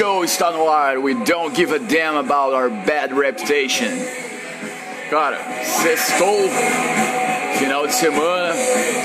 Show 0.00 0.24
está 0.24 0.50
no 0.50 0.66
ar. 0.66 0.98
We 0.98 1.12
don't 1.12 1.54
give 1.54 1.72
a 1.72 1.78
damn 1.78 2.16
about 2.16 2.54
our 2.54 2.70
bad 2.70 3.12
reputation. 3.12 3.90
Cara, 5.10 5.36
sextou, 5.62 6.48
final 7.58 7.86
de 7.86 7.92
semana, 7.92 8.54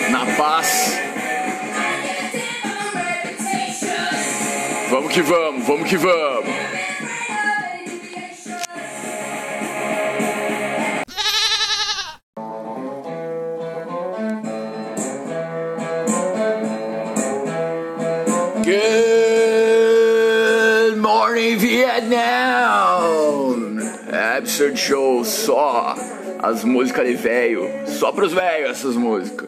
na 0.10 0.25
paz. 0.38 0.97
Vamos 4.89 5.11
que 5.11 5.21
vamos, 5.21 5.68
vamos 5.68 5.89
que 5.89 5.97
vamos. 5.97 6.34
Show 24.75 25.24
só 25.24 25.96
as 26.42 26.64
músicas 26.64 27.07
de 27.07 27.14
velho, 27.16 27.70
só 27.88 28.11
pros 28.11 28.33
velhos 28.33 28.71
essas 28.71 28.96
músicas. 28.96 29.47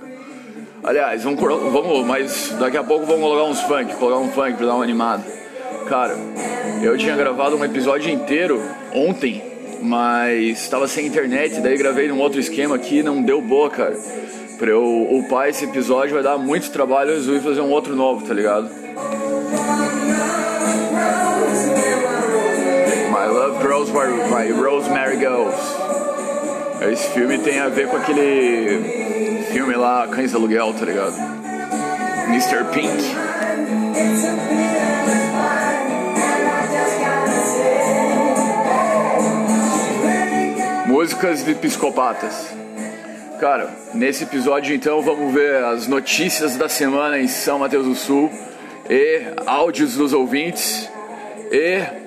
Aliás, 0.83 1.23
vamos, 1.23 1.39
vamos, 1.39 2.05
mas 2.05 2.55
daqui 2.59 2.77
a 2.77 2.83
pouco 2.83 3.05
vamos 3.05 3.21
colocar 3.21 3.43
uns 3.43 3.61
funk, 3.61 3.95
colocar 3.95 4.19
um 4.19 4.29
funk 4.29 4.57
pra 4.57 4.67
dar 4.67 4.75
uma 4.75 4.83
animada. 4.83 5.23
Cara, 5.87 6.15
eu 6.81 6.97
tinha 6.97 7.15
gravado 7.15 7.57
um 7.57 7.63
episódio 7.63 8.11
inteiro 8.11 8.61
ontem, 8.93 9.43
mas 9.81 10.61
estava 10.61 10.87
sem 10.87 11.07
internet, 11.07 11.59
daí 11.61 11.77
gravei 11.77 12.07
num 12.07 12.19
outro 12.19 12.39
esquema 12.39 12.75
aqui 12.75 12.99
e 12.99 13.03
não 13.03 13.21
deu 13.21 13.41
boa, 13.41 13.69
cara. 13.69 13.97
Pra 14.57 14.69
eu 14.69 15.07
upar 15.11 15.49
esse 15.49 15.65
episódio 15.65 16.13
vai 16.13 16.23
dar 16.23 16.37
muito 16.37 16.71
trabalho, 16.71 17.11
resolvi 17.11 17.41
fazer 17.41 17.61
um 17.61 17.69
outro 17.69 17.95
novo, 17.95 18.25
tá 18.25 18.33
ligado? 18.33 18.86
Grows 23.77 23.91
by, 23.91 24.07
by 24.31 24.49
Rosemary 24.49 25.17
Goes. 25.17 25.53
Esse 26.81 27.11
filme 27.11 27.37
tem 27.37 27.59
a 27.59 27.69
ver 27.69 27.87
com 27.87 27.97
aquele 27.97 29.43
filme 29.51 29.75
lá, 29.75 30.07
Cães 30.07 30.31
de 30.31 30.35
Aluguel, 30.35 30.73
tá 30.73 30.83
ligado? 30.83 31.15
Mr. 32.25 32.63
Pink. 32.73 33.03
Músicas 40.87 41.45
de 41.45 41.53
psicopatas. 41.53 42.47
Cara, 43.39 43.69
nesse 43.93 44.23
episódio 44.23 44.75
então 44.75 45.03
vamos 45.03 45.31
ver 45.31 45.63
as 45.65 45.87
notícias 45.87 46.57
da 46.57 46.67
semana 46.67 47.19
em 47.19 47.27
São 47.27 47.59
Mateus 47.59 47.85
do 47.85 47.93
Sul 47.93 48.31
e 48.89 49.21
áudios 49.45 49.93
dos 49.93 50.13
ouvintes 50.13 50.89
e 51.51 52.06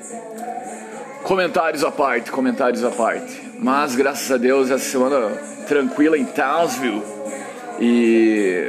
comentários 1.31 1.85
à 1.85 1.93
parte, 1.93 2.29
comentários 2.29 2.83
à 2.83 2.91
parte. 2.91 3.41
Mas 3.57 3.95
graças 3.95 4.33
a 4.33 4.37
Deus 4.37 4.69
essa 4.69 4.85
semana 4.85 5.29
tranquila 5.69 6.19
em 6.19 6.25
Townsville 6.25 7.05
e 7.81 8.69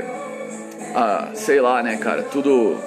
ah, 0.93 1.29
sei 1.33 1.59
lá, 1.59 1.81
né, 1.81 1.97
cara, 1.97 2.21
tudo 2.21 2.77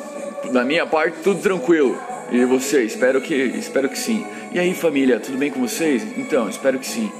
da 0.52 0.64
minha 0.64 0.86
parte 0.86 1.16
tudo 1.24 1.42
tranquilo. 1.42 2.00
E 2.30 2.44
você, 2.44 2.84
espero 2.84 3.20
que 3.20 3.34
espero 3.34 3.88
que 3.88 3.98
sim. 3.98 4.24
E 4.52 4.60
aí, 4.60 4.72
família, 4.74 5.18
tudo 5.18 5.36
bem 5.38 5.50
com 5.50 5.60
vocês? 5.60 6.04
Então, 6.16 6.48
espero 6.48 6.78
que 6.78 6.86
sim. 6.86 7.10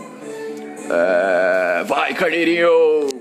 É, 0.89 1.83
vai, 1.83 2.15
carneirinho! 2.15 3.14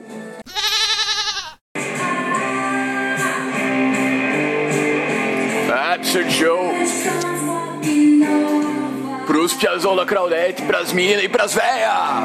Piazzolla 9.84 10.06
Claudete, 10.06 10.62
pras 10.62 10.94
minas 10.94 11.22
e 11.22 11.28
pras 11.28 11.54
véia 11.54 12.22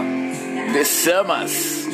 de 0.73 0.85
Samas. 0.85 1.89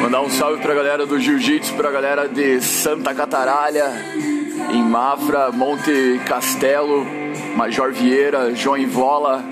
Mandar 0.00 0.20
um 0.20 0.30
salve 0.30 0.62
pra 0.62 0.72
galera 0.72 1.04
do 1.04 1.18
Jiu-Jitsu, 1.18 1.74
pra 1.74 1.90
galera 1.90 2.28
de 2.28 2.60
Santa 2.60 3.12
Cataralha, 3.12 3.90
em 4.70 4.80
Mafra, 4.84 5.50
Monte 5.50 6.20
Castelo, 6.24 7.04
Major 7.56 7.92
Vieira, 7.92 8.54
Joinvola, 8.54 9.42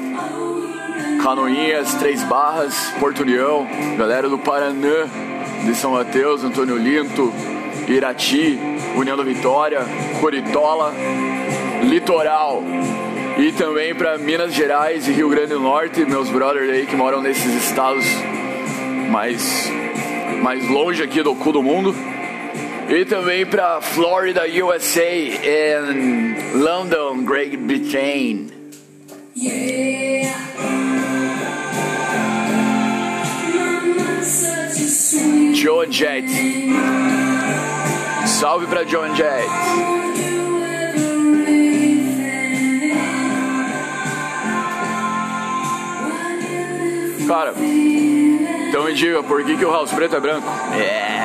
Canoinhas, 1.20 1.92
Três 1.94 2.22
Barras, 2.22 2.92
Porto 3.00 3.22
União, 3.22 3.66
galera 3.98 4.28
do 4.28 4.38
Paranã, 4.38 5.08
de 5.64 5.74
São 5.74 5.90
Mateus, 5.90 6.44
Antônio 6.44 6.76
Linto, 6.76 7.32
Irati, 7.88 8.56
União 8.94 9.16
da 9.16 9.24
Vitória, 9.24 9.80
Coritola, 10.20 10.94
Litoral. 11.82 12.62
E 13.38 13.52
também 13.52 13.94
para 13.94 14.16
Minas 14.16 14.54
Gerais 14.54 15.06
e 15.06 15.12
Rio 15.12 15.28
Grande 15.28 15.48
do 15.48 15.60
Norte, 15.60 16.04
meus 16.06 16.30
brothers 16.30 16.70
aí 16.70 16.86
que 16.86 16.96
moram 16.96 17.20
nesses 17.20 17.52
estados 17.64 18.06
mais, 19.10 19.70
mais 20.42 20.66
longe 20.70 21.02
aqui 21.02 21.22
do 21.22 21.34
cu 21.34 21.52
do 21.52 21.62
mundo. 21.62 21.94
E 22.88 23.04
também 23.04 23.44
para 23.44 23.80
Florida, 23.82 24.44
USA 24.64 25.04
e 25.04 26.54
London, 26.54 27.24
Great 27.24 27.56
Britain. 27.58 28.46
John 35.52 35.90
Jett. 35.90 36.26
Salve 38.26 38.66
pra 38.66 38.84
John 38.84 39.14
Jett. 39.14 40.05
Cara, 47.26 47.52
então 48.68 48.84
me 48.84 48.94
diga, 48.94 49.20
por 49.20 49.44
que, 49.44 49.56
que 49.56 49.64
o 49.64 49.70
House 49.70 49.92
Preto 49.92 50.14
é 50.14 50.20
branco? 50.20 50.46
É. 50.74 51.16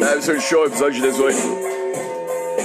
Deve 0.00 0.22
ser 0.22 0.40
show, 0.40 0.66
episódio 0.66 1.00
18. 1.00 1.75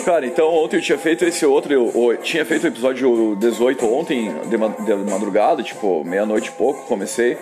Cara, 0.06 0.26
então 0.26 0.48
ontem 0.54 0.78
eu 0.78 0.82
tinha 0.82 0.98
feito 0.98 1.24
esse 1.26 1.46
outro, 1.46 1.72
eu, 1.74 1.92
eu 1.94 2.18
tinha 2.18 2.44
feito 2.44 2.64
o 2.64 2.68
episódio 2.68 3.36
18 3.36 3.86
ontem, 3.86 4.32
de, 4.50 4.58
ma- 4.58 4.70
de 4.70 4.96
madrugada, 4.96 5.62
tipo, 5.62 6.04
meia-noite 6.04 6.50
e 6.50 6.52
pouco, 6.54 6.86
comecei. 6.88 7.38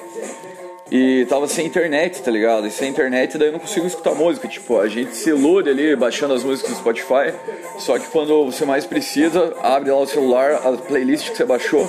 E 0.92 1.26
tava 1.30 1.48
sem 1.48 1.68
internet, 1.68 2.22
tá 2.22 2.32
ligado? 2.32 2.66
E 2.68 2.72
sem 2.72 2.90
internet 2.90 3.38
daí 3.38 3.50
eu 3.50 3.52
não 3.54 3.60
consigo 3.60 3.86
escutar 3.86 4.14
música. 4.16 4.48
Tipo, 4.48 4.80
a 4.80 4.88
gente 4.88 5.16
se 5.16 5.30
ilude 5.30 5.70
ali 5.70 5.96
baixando 5.96 6.34
as 6.34 6.44
músicas 6.44 6.72
do 6.72 6.78
Spotify. 6.80 7.32
Só 7.78 7.98
que 8.00 8.08
quando 8.08 8.46
você 8.46 8.66
mais 8.66 8.86
precisa, 8.86 9.54
abre 9.62 9.92
lá 9.92 10.00
o 10.00 10.08
celular, 10.08 10.54
a 10.66 10.72
playlist 10.74 11.30
que 11.30 11.38
você 11.38 11.46
baixou 11.46 11.88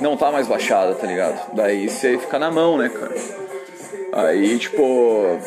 não 0.00 0.16
tá 0.16 0.32
mais 0.32 0.48
baixada, 0.48 0.92
tá 0.94 1.06
ligado? 1.06 1.54
Daí 1.54 1.88
você 1.88 2.18
fica 2.18 2.36
na 2.38 2.50
mão, 2.50 2.76
né, 2.76 2.88
cara? 2.88 3.14
Aí, 4.12 4.58
tipo, 4.58 5.38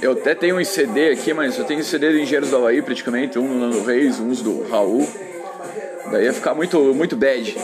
eu 0.00 0.12
até 0.12 0.34
tenho 0.34 0.58
um 0.58 0.64
CD 0.64 1.10
aqui, 1.10 1.34
mas 1.34 1.58
eu 1.58 1.64
tenho 1.64 1.84
CD 1.84 2.10
do 2.10 2.18
Engenheiros 2.18 2.48
do 2.48 2.56
Havaí 2.56 2.80
praticamente, 2.80 3.38
um 3.38 3.46
do 3.46 3.54
Nando 3.54 3.84
Reis, 3.84 4.18
uns 4.18 4.40
do 4.40 4.66
Raul. 4.66 5.06
Daí 6.10 6.24
ia 6.24 6.32
ficar 6.32 6.54
muito, 6.54 6.78
muito 6.94 7.16
bad. 7.16 7.54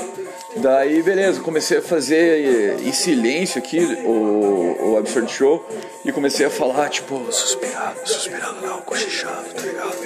Daí, 0.56 1.02
beleza, 1.02 1.40
comecei 1.40 1.78
a 1.78 1.82
fazer 1.82 2.78
em 2.82 2.92
silêncio 2.92 3.58
aqui 3.58 3.78
o, 4.04 4.90
o 4.90 4.96
Absurd 4.98 5.32
Show 5.32 5.64
e 6.04 6.12
comecei 6.12 6.44
a 6.44 6.50
falar, 6.50 6.88
tipo, 6.88 7.32
suspirado, 7.32 8.00
suspirado 8.04 8.60
não, 8.60 8.82
cochichado, 8.82 9.48
tá 9.54 9.62
ligado? 9.62 9.96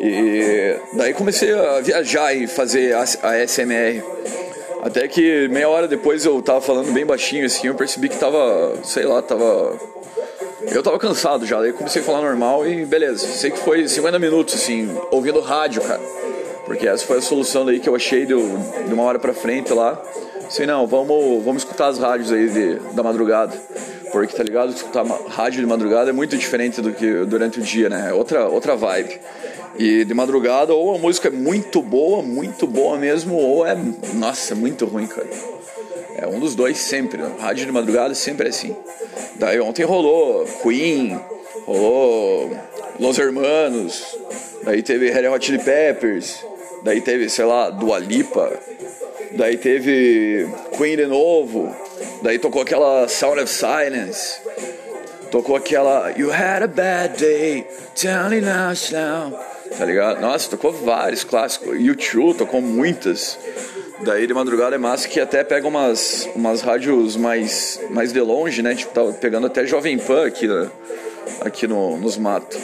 E 0.00 0.76
daí 0.94 1.12
comecei 1.12 1.52
a 1.52 1.80
viajar 1.80 2.32
e 2.34 2.46
fazer 2.46 2.94
a, 2.94 3.02
a 3.02 3.46
SMR. 3.46 4.02
Até 4.82 5.06
que 5.06 5.46
meia 5.46 5.68
hora 5.68 5.86
depois 5.86 6.24
eu 6.24 6.42
tava 6.42 6.60
falando 6.60 6.92
bem 6.92 7.06
baixinho 7.06 7.46
assim, 7.46 7.68
eu 7.68 7.74
percebi 7.74 8.08
que 8.08 8.18
tava, 8.18 8.74
sei 8.82 9.04
lá, 9.04 9.22
tava. 9.22 9.78
Eu 10.72 10.82
tava 10.82 10.98
cansado 10.98 11.46
já, 11.46 11.60
daí 11.60 11.72
comecei 11.72 12.02
a 12.02 12.04
falar 12.04 12.20
normal 12.20 12.66
e 12.66 12.84
beleza. 12.84 13.24
Sei 13.26 13.52
que 13.52 13.58
foi 13.58 13.86
50 13.86 14.18
minutos, 14.18 14.54
assim, 14.54 14.92
ouvindo 15.12 15.40
rádio, 15.40 15.82
cara. 15.82 16.00
Porque 16.64 16.88
essa 16.88 17.06
foi 17.06 17.18
a 17.18 17.22
solução 17.22 17.64
daí 17.64 17.78
que 17.78 17.88
eu 17.88 17.94
achei 17.94 18.26
de, 18.26 18.34
de 18.34 18.92
uma 18.92 19.04
hora 19.04 19.20
pra 19.20 19.32
frente 19.32 19.72
lá. 19.72 20.02
Sei 20.50 20.66
não, 20.66 20.84
vamos, 20.86 21.44
vamos 21.44 21.62
escutar 21.62 21.86
as 21.86 21.98
rádios 21.98 22.32
aí 22.32 22.48
de, 22.48 22.74
da 22.92 23.04
madrugada. 23.04 23.56
Porque 24.10 24.36
tá 24.36 24.42
ligado? 24.42 24.70
Escutar 24.72 25.04
rádio 25.04 25.60
de 25.60 25.66
madrugada 25.66 26.10
é 26.10 26.12
muito 26.12 26.36
diferente 26.36 26.80
do 26.80 26.92
que 26.92 27.24
durante 27.24 27.60
o 27.60 27.62
dia, 27.62 27.88
né? 27.88 28.08
É 28.10 28.12
outra, 28.12 28.48
outra 28.48 28.74
vibe. 28.74 29.20
E 29.78 30.04
de 30.04 30.14
madrugada, 30.14 30.74
ou 30.74 30.94
a 30.94 30.98
música 30.98 31.28
é 31.28 31.30
muito 31.30 31.80
boa, 31.80 32.22
muito 32.22 32.66
boa 32.66 32.98
mesmo, 32.98 33.34
ou 33.34 33.66
é, 33.66 33.76
nossa, 34.14 34.54
muito 34.54 34.84
ruim, 34.84 35.06
cara. 35.06 35.28
É 36.16 36.26
um 36.26 36.38
dos 36.38 36.54
dois 36.54 36.78
sempre. 36.78 37.20
Né? 37.20 37.32
Rádio 37.38 37.66
de 37.66 37.72
madrugada 37.72 38.14
sempre 38.14 38.46
é 38.46 38.50
assim. 38.50 38.76
Daí 39.36 39.58
ontem 39.60 39.84
rolou 39.84 40.44
Queen, 40.62 41.18
rolou 41.66 42.50
Los 43.00 43.18
Hermanos, 43.18 44.16
daí 44.62 44.82
teve 44.82 45.10
Red 45.10 45.28
Hot 45.28 45.44
Chili 45.44 45.58
Peppers, 45.58 46.44
daí 46.84 47.00
teve, 47.00 47.28
sei 47.28 47.44
lá, 47.44 47.70
Dua 47.70 47.98
Lipa, 47.98 48.52
daí 49.32 49.56
teve 49.56 50.48
Queen 50.76 50.96
de 50.96 51.06
novo, 51.06 51.74
daí 52.22 52.38
tocou 52.38 52.62
aquela 52.62 53.08
Sound 53.08 53.40
of 53.40 53.50
Silence, 53.50 54.40
tocou 55.30 55.56
aquela 55.56 56.12
You 56.16 56.30
Had 56.30 56.62
a 56.62 56.68
Bad 56.68 57.16
Day, 57.18 57.66
Telling 57.94 58.44
Us 58.44 58.90
Now, 58.92 59.32
tá 59.76 59.84
ligado? 59.84 60.20
Nossa, 60.20 60.50
tocou 60.50 60.72
vários 60.72 61.24
clássicos. 61.24 61.78
YouTube 61.80 62.38
tocou 62.38 62.60
muitas. 62.60 63.38
Daí 64.00 64.26
de 64.26 64.34
madrugada 64.34 64.74
é 64.74 64.78
massa 64.78 65.08
que 65.08 65.20
até 65.20 65.44
pega 65.44 65.66
umas, 65.66 66.28
umas 66.34 66.60
rádios 66.60 67.16
mais, 67.16 67.80
mais 67.90 68.12
de 68.12 68.20
longe, 68.20 68.62
né? 68.62 68.74
Tipo, 68.74 68.92
tá 68.92 69.18
pegando 69.20 69.46
até 69.46 69.64
Jovem 69.64 69.96
Pan 69.96 70.26
aqui, 70.26 70.48
né? 70.48 70.68
aqui 71.40 71.66
no, 71.66 71.96
nos 71.96 72.16
matos. 72.16 72.58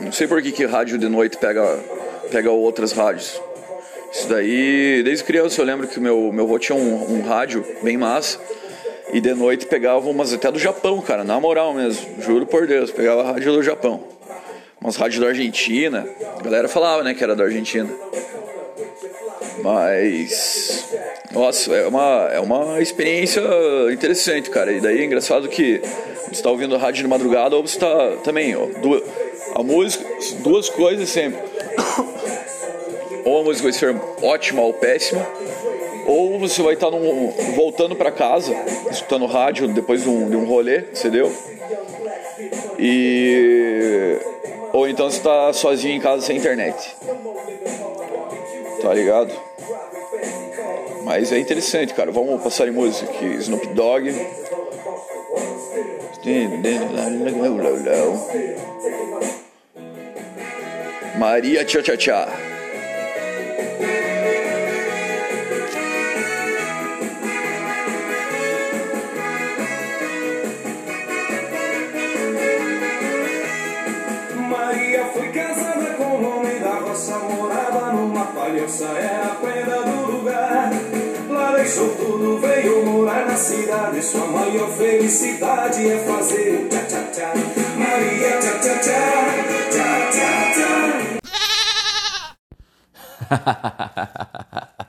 Não 0.00 0.12
sei 0.12 0.26
por 0.26 0.40
que, 0.42 0.52
que 0.52 0.64
rádio 0.64 0.98
de 0.98 1.08
noite 1.08 1.36
pega, 1.36 1.64
pega 2.30 2.50
outras 2.50 2.92
rádios. 2.92 3.40
Isso 4.12 4.28
daí, 4.28 5.02
desde 5.02 5.24
criança 5.24 5.60
eu 5.60 5.66
lembro 5.66 5.86
que 5.86 6.00
meu, 6.00 6.32
meu 6.32 6.44
avô 6.44 6.58
tinha 6.58 6.76
um, 6.76 7.18
um 7.18 7.22
rádio 7.22 7.64
bem 7.82 7.96
massa. 7.96 8.38
E 9.12 9.20
de 9.20 9.34
noite 9.34 9.66
pegava 9.66 10.08
umas 10.08 10.32
até 10.34 10.52
do 10.52 10.58
Japão, 10.58 11.00
cara, 11.00 11.24
na 11.24 11.40
moral 11.40 11.72
mesmo, 11.72 12.20
juro 12.20 12.44
por 12.44 12.66
Deus, 12.66 12.90
pegava 12.90 13.22
rádio 13.22 13.54
do 13.54 13.62
Japão. 13.62 14.17
Umas 14.80 14.96
rádios 14.96 15.20
da 15.20 15.28
Argentina, 15.28 16.06
a 16.38 16.42
galera 16.42 16.68
falava, 16.68 17.02
né, 17.02 17.12
que 17.14 17.22
era 17.22 17.34
da 17.34 17.44
Argentina. 17.44 17.88
Mas. 19.62 20.88
Nossa, 21.32 21.74
é 21.74 21.86
uma, 21.86 22.28
é 22.32 22.40
uma 22.40 22.80
experiência 22.80 23.42
interessante, 23.92 24.50
cara. 24.50 24.72
E 24.72 24.80
daí 24.80 25.00
é 25.00 25.04
engraçado 25.04 25.48
que 25.48 25.80
você 26.24 26.32
está 26.32 26.50
ouvindo 26.50 26.74
a 26.74 26.78
rádio 26.78 27.02
de 27.02 27.08
madrugada 27.08 27.56
ou 27.56 27.66
você 27.66 27.76
está 27.76 28.16
também, 28.22 28.54
ó, 28.56 28.66
duas, 28.80 29.02
a 29.54 29.62
música, 29.62 30.04
duas 30.42 30.68
coisas 30.68 31.08
sempre. 31.08 31.40
ou 33.24 33.40
a 33.40 33.44
música 33.44 33.64
vai 33.64 33.72
ser 33.72 33.96
ótima 34.22 34.62
ou 34.62 34.72
péssima, 34.72 35.26
ou 36.06 36.38
você 36.38 36.62
vai 36.62 36.74
estar 36.74 36.90
num, 36.90 37.30
voltando 37.54 37.96
para 37.96 38.10
casa, 38.10 38.54
escutando 38.90 39.26
rádio 39.26 39.68
depois 39.68 40.02
de 40.02 40.08
um, 40.08 40.30
de 40.30 40.36
um 40.36 40.44
rolê, 40.44 40.78
entendeu? 40.78 41.32
E 42.78 44.16
ou 44.78 44.88
então 44.88 45.10
você 45.10 45.16
está 45.16 45.52
sozinho 45.52 45.96
em 45.96 46.00
casa 46.00 46.24
sem 46.24 46.36
internet. 46.36 46.96
Tá 48.80 48.94
ligado? 48.94 49.32
Mas 51.04 51.32
é 51.32 51.38
interessante, 51.40 51.92
cara. 51.94 52.12
Vamos 52.12 52.40
passar 52.40 52.68
em 52.68 52.70
música. 52.70 53.12
Snoop 53.40 53.66
Dogg. 53.68 54.14
Maria 61.18 61.64
Tchá 61.64 61.82
Tchá 61.82 61.96
Tchá. 61.96 62.47
Era 78.96 79.32
a 79.32 79.34
prenda 79.36 79.82
do 79.82 80.12
lugar. 80.12 80.70
Lá 81.30 81.56
deixou 81.56 81.94
tudo, 81.96 82.38
veio 82.38 82.84
morar 82.86 83.26
na 83.26 83.36
cidade. 83.36 84.02
Sua 84.02 84.26
maior 84.26 84.70
felicidade 84.70 85.88
é 85.88 85.98
fazer 85.98 86.64
o 86.64 86.68
tchá 86.68 86.82
tchá 86.86 87.02
tchá. 87.12 87.32
Maria 87.76 88.38
tchá 88.38 88.58
tchá 88.58 88.78
tchá, 88.78 89.00
tchá 89.70 90.10
tchá 90.10 90.52
tchá. 90.52 91.18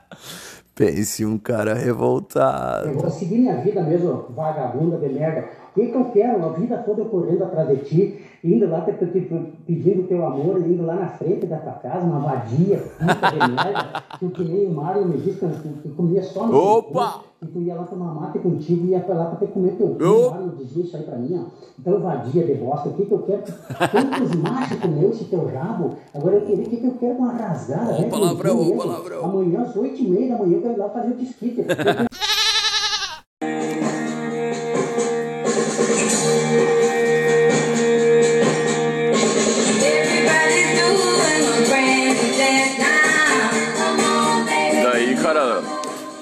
Pense 0.74 1.26
um 1.26 1.36
cara 1.36 1.74
revoltado. 1.74 2.88
Eu 2.88 2.98
vou 2.98 3.10
seguir 3.10 3.36
minha 3.36 3.60
vida 3.60 3.82
mesmo, 3.82 4.28
vagabunda 4.30 4.96
de 4.96 5.12
merda. 5.12 5.50
O 5.70 5.74
que, 5.74 5.88
que 5.88 5.94
eu 5.94 6.06
quero? 6.06 6.42
A 6.42 6.52
vida 6.52 6.78
toda 6.78 7.02
eu 7.02 7.06
correndo 7.10 7.44
atrás 7.44 7.68
de 7.68 7.76
ti, 7.84 8.24
indo 8.42 8.68
lá 8.68 8.80
te, 8.82 8.92
te, 8.92 9.20
pedindo 9.66 10.08
teu 10.08 10.24
amor, 10.24 10.58
indo 10.60 10.84
lá 10.84 10.94
na 10.94 11.08
frente 11.08 11.46
da 11.46 11.58
tua 11.58 11.72
casa, 11.72 12.06
uma 12.06 12.20
vadia, 12.20 12.78
puta 12.78 13.48
merda, 13.48 14.02
que 14.18 14.24
eu 14.24 14.30
que 14.30 14.44
nem 14.44 14.66
o 14.66 14.74
Mário 14.74 15.06
me 15.06 15.18
disse 15.18 15.38
que 15.38 15.44
eu, 15.44 15.50
que 15.82 15.88
comia 15.90 16.22
só 16.22 16.46
no 16.46 16.56
Opa! 16.56 17.22
E 17.42 17.46
tu 17.46 17.58
ia 17.60 17.74
lá 17.74 17.84
tomar 17.84 18.14
mate 18.14 18.38
contigo 18.38 18.86
e 18.86 18.90
ia 18.90 19.00
pra 19.00 19.14
lá 19.14 19.24
pra 19.26 19.36
ter 19.36 19.46
comer 19.48 19.72
teu 19.72 19.88
cu. 19.94 20.04
Ô! 20.04 20.28
O 20.28 20.30
Mário 20.30 20.52
dizia 20.58 20.84
isso 20.84 20.96
aí 20.96 21.02
pra 21.02 21.16
mim, 21.16 21.38
ó. 21.38 21.50
Então, 21.78 21.98
vadia 22.00 22.44
de 22.44 22.54
bosta, 22.54 22.90
o 22.90 22.92
que, 22.92 23.06
que 23.06 23.12
eu 23.12 23.22
quero? 23.22 23.42
Quantos 23.90 24.34
machos 24.34 24.78
comeu 24.78 25.10
esse 25.10 25.24
teu 25.24 25.46
rabo? 25.46 25.96
Agora 26.14 26.36
eu 26.36 26.42
queria, 26.42 26.66
o 26.66 26.68
que, 26.68 26.76
que 26.76 26.86
eu 26.86 26.94
quero 27.00 27.16
com 27.16 27.22
uma 27.22 27.32
rasgada? 27.32 27.92
né? 27.92 28.08
palavrão, 28.10 28.60
ô, 28.60 28.76
palavrão. 28.76 29.24
Amanhã, 29.24 29.62
às 29.62 29.74
oito 29.76 30.02
e 30.02 30.08
meia 30.10 30.36
da 30.36 30.42
manhã, 30.42 30.56
eu 30.56 30.62
quero 30.62 30.74
ir 30.74 30.78
lá 30.78 30.88
fazer 30.90 31.12
o 31.12 31.16
desquite. 31.16 31.64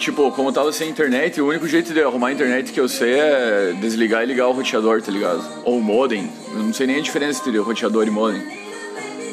tipo, 0.09 0.33
como 0.33 0.49
eu 0.49 0.53
tava 0.53 0.73
sem 0.73 0.89
internet, 0.89 1.39
o 1.39 1.49
único 1.49 1.69
jeito 1.69 1.93
de 1.93 2.03
arrumar 2.03 2.29
a 2.29 2.33
internet 2.33 2.73
que 2.73 2.81
eu 2.81 2.89
sei 2.89 3.19
é 3.21 3.75
desligar 3.79 4.23
e 4.23 4.27
ligar 4.27 4.49
o 4.49 4.53
roteador, 4.53 5.03
tá 5.03 5.13
ligado? 5.13 5.43
Ou 5.65 5.79
o 5.79 5.83
modem. 5.83 6.31
Eu 6.51 6.63
não 6.63 6.73
sei 6.73 6.87
nem 6.87 6.97
a 6.97 7.03
diferença 7.03 7.41
entre 7.41 7.59
roteador 7.59 8.07
e 8.07 8.11
modem. 8.11 8.43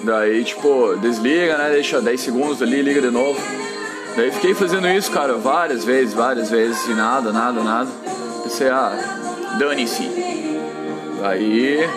Daí, 0.04 0.44
tipo, 0.44 0.98
desliga, 0.98 1.58
né? 1.58 1.70
Deixa 1.72 2.02
10 2.02 2.20
segundos 2.20 2.62
ali, 2.62 2.82
liga 2.82 3.02
de 3.02 3.10
novo. 3.10 3.40
Daí 4.18 4.32
fiquei 4.32 4.54
fazendo 4.54 4.88
isso, 4.90 5.10
cara, 5.12 5.36
várias 5.36 5.86
vezes, 5.86 6.14
várias 6.14 6.50
vezes, 6.50 6.86
e 6.88 6.94
nada, 6.94 7.32
nada, 7.32 7.64
nada. 7.64 7.90
Pensei, 8.44 8.68
ah, 8.68 8.92
dane-se. 9.58 10.10
Daí. 11.22 11.88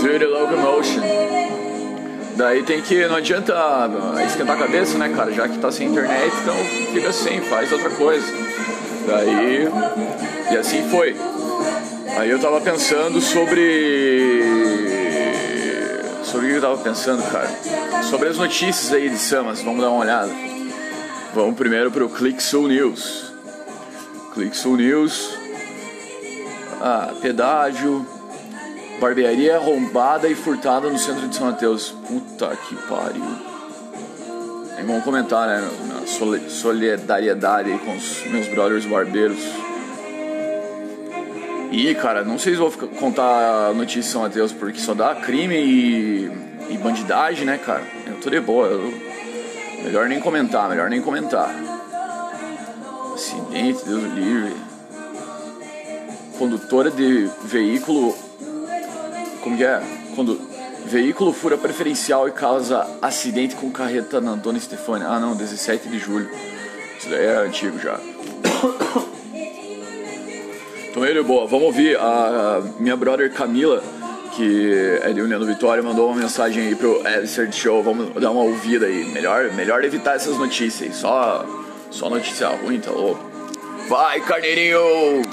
Do 0.00 0.18
the 0.18 0.26
locomotion. 0.26 1.33
Daí 2.36 2.62
tem 2.64 2.80
que, 2.82 3.06
não 3.06 3.16
adianta 3.16 3.54
esquentar 4.26 4.56
a 4.56 4.58
cabeça, 4.58 4.98
né, 4.98 5.08
cara? 5.14 5.32
Já 5.32 5.48
que 5.48 5.58
tá 5.58 5.70
sem 5.70 5.88
internet, 5.88 6.32
então 6.42 6.56
fica 6.92 7.08
assim, 7.08 7.40
faz 7.42 7.70
outra 7.72 7.90
coisa. 7.90 8.26
Daí. 9.06 9.68
E 10.50 10.56
assim 10.56 10.88
foi. 10.88 11.16
Aí 12.18 12.30
eu 12.30 12.38
tava 12.40 12.60
pensando 12.60 13.20
sobre. 13.20 14.42
Sobre 16.24 16.46
o 16.46 16.50
que 16.50 16.56
eu 16.56 16.60
tava 16.60 16.78
pensando, 16.78 17.22
cara? 17.30 17.50
Sobre 18.02 18.28
as 18.28 18.38
notícias 18.38 18.92
aí 18.92 19.08
de 19.08 19.18
Samas, 19.18 19.62
vamos 19.62 19.80
dar 19.80 19.90
uma 19.90 20.00
olhada. 20.00 20.30
Vamos 21.34 21.56
primeiro 21.56 21.90
pro 21.90 22.08
ClickSul 22.08 22.68
News. 22.68 23.32
ClickSul 24.32 24.76
News. 24.76 25.38
Ah, 26.80 27.12
pedágio. 27.20 28.06
Barbearia 29.00 29.56
arrombada 29.56 30.28
e 30.28 30.34
furtada 30.34 30.88
no 30.88 30.98
centro 30.98 31.28
de 31.28 31.36
São 31.36 31.46
Mateus. 31.50 31.90
Puta 32.06 32.56
que 32.68 32.74
pariu. 32.88 33.24
Nem 34.76 34.86
vamos 34.86 35.04
comentar, 35.04 35.46
né? 35.46 35.68
Minha 35.84 36.06
soli- 36.06 36.48
solidariedade 36.50 37.76
com 37.84 37.94
os 37.96 38.24
meus 38.26 38.46
brothers 38.48 38.86
barbeiros. 38.86 39.38
E, 41.70 41.92
cara, 41.96 42.22
não 42.24 42.38
sei 42.38 42.52
se 42.54 42.58
vou 42.60 42.70
contar 43.00 43.68
a 43.70 43.74
notícia 43.74 44.02
de 44.02 44.06
São 44.08 44.22
Mateus, 44.22 44.52
porque 44.52 44.78
só 44.78 44.94
dá 44.94 45.14
crime 45.16 45.56
e, 45.56 46.30
e 46.70 46.78
bandidagem, 46.78 47.44
né, 47.44 47.58
cara? 47.58 47.82
Eu 48.06 48.14
tô 48.20 48.30
de 48.30 48.40
boa. 48.40 48.68
eu- 48.68 48.94
melhor 49.82 50.08
nem 50.08 50.20
comentar, 50.20 50.68
melhor 50.68 50.88
nem 50.88 51.02
comentar. 51.02 51.52
Acidente, 53.12 53.84
Deus 53.84 54.02
livre. 54.14 54.54
Condutora 56.38 56.90
de 56.90 57.28
veículo 57.44 58.14
como 59.44 59.58
que 59.58 59.64
é? 59.64 59.80
Quando 60.14 60.40
veículo 60.86 61.32
fura 61.32 61.58
preferencial 61.58 62.26
e 62.26 62.32
causa 62.32 62.86
acidente 63.02 63.54
com 63.54 63.70
carreta 63.70 64.18
na 64.18 64.34
Dona 64.34 64.56
Estefânia. 64.56 65.06
Ah, 65.06 65.20
não, 65.20 65.36
17 65.36 65.86
de 65.86 65.98
julho. 65.98 66.30
Isso 66.98 67.10
daí 67.10 67.26
é 67.26 67.36
antigo 67.36 67.78
já. 67.78 68.00
Então 70.90 71.04
ele, 71.04 71.20
boa, 71.24 71.44
vamos 71.44 71.66
ouvir 71.66 71.98
a 71.98 72.62
minha 72.78 72.96
brother 72.96 73.28
Camila, 73.32 73.82
que 74.30 75.00
é 75.02 75.12
de 75.12 75.20
União 75.20 75.44
Vitória, 75.44 75.82
mandou 75.82 76.08
uma 76.08 76.14
mensagem 76.14 76.68
aí 76.68 76.76
pro 76.76 77.04
Alistair 77.04 77.50
Show. 77.50 77.82
Vamos 77.82 78.14
dar 78.14 78.30
uma 78.30 78.42
ouvida 78.42 78.86
aí. 78.86 79.04
Melhor, 79.06 79.50
melhor 79.54 79.82
evitar 79.82 80.14
essas 80.14 80.38
notícias. 80.38 80.94
Só, 80.94 81.44
só 81.90 82.08
notícia 82.08 82.46
ruim, 82.46 82.78
tá 82.78 82.92
louco? 82.92 83.20
Vai, 83.88 84.20
carneirinho! 84.20 85.23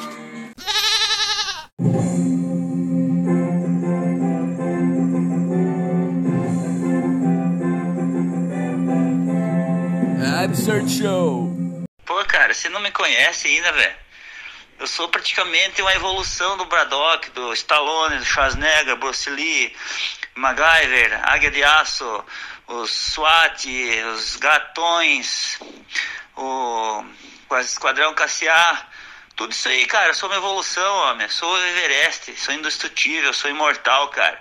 Cara. 12.52 12.54
Você 12.54 12.70
não 12.70 12.80
me 12.80 12.92
conhece 12.92 13.48
ainda, 13.48 13.72
velho. 13.72 13.96
Eu 14.80 14.88
sou 14.88 15.08
praticamente 15.10 15.82
uma 15.82 15.94
evolução 15.94 16.58
do 16.58 16.66
Braddock, 16.66 17.30
do 17.32 17.54
Stallone, 17.54 18.18
do 18.18 18.26
Schwarzenegger, 18.26 18.96
Bruce 18.98 19.30
Lee, 19.30 19.76
MacGyver, 20.36 21.20
Águia 21.24 21.52
de 21.52 21.64
Aço, 21.64 22.26
os 22.68 22.90
SWAT, 22.90 23.68
os 24.14 24.36
Gatões, 24.38 25.60
o 26.36 27.04
Esquadrão 27.60 28.14
Cassiar. 28.14 28.90
Tudo 29.36 29.52
isso 29.52 29.70
aí, 29.70 29.86
cara. 29.86 30.10
Eu 30.10 30.14
sou 30.14 30.30
uma 30.30 30.38
evolução, 30.38 30.96
homem. 31.10 31.28
Eu 31.28 31.32
sou 31.32 31.58
Everest, 31.68 32.36
sou 32.38 32.54
indestrutível, 32.54 33.34
sou 33.34 33.50
imortal, 33.50 34.10
cara. 34.10 34.40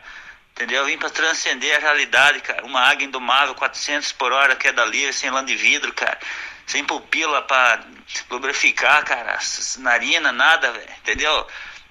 Entendeu? 0.52 0.82
Eu 0.82 0.86
vim 0.86 0.98
pra 0.98 1.10
transcender 1.10 1.76
a 1.76 1.80
realidade, 1.80 2.40
cara. 2.40 2.64
Uma 2.64 2.80
águia 2.80 3.06
indomável, 3.06 3.54
400 3.54 4.12
por 4.12 4.32
hora, 4.32 4.56
queda 4.56 4.84
livre, 4.84 5.12
sem 5.12 5.30
lã 5.30 5.44
de 5.44 5.56
vidro, 5.56 5.92
cara. 5.92 6.18
Sem 6.70 6.84
pupila 6.84 7.42
pra 7.42 7.84
lubrificar, 8.30 9.04
cara. 9.04 9.40
Narina, 9.78 10.30
nada, 10.30 10.70
velho. 10.70 10.88
Entendeu? 10.98 11.46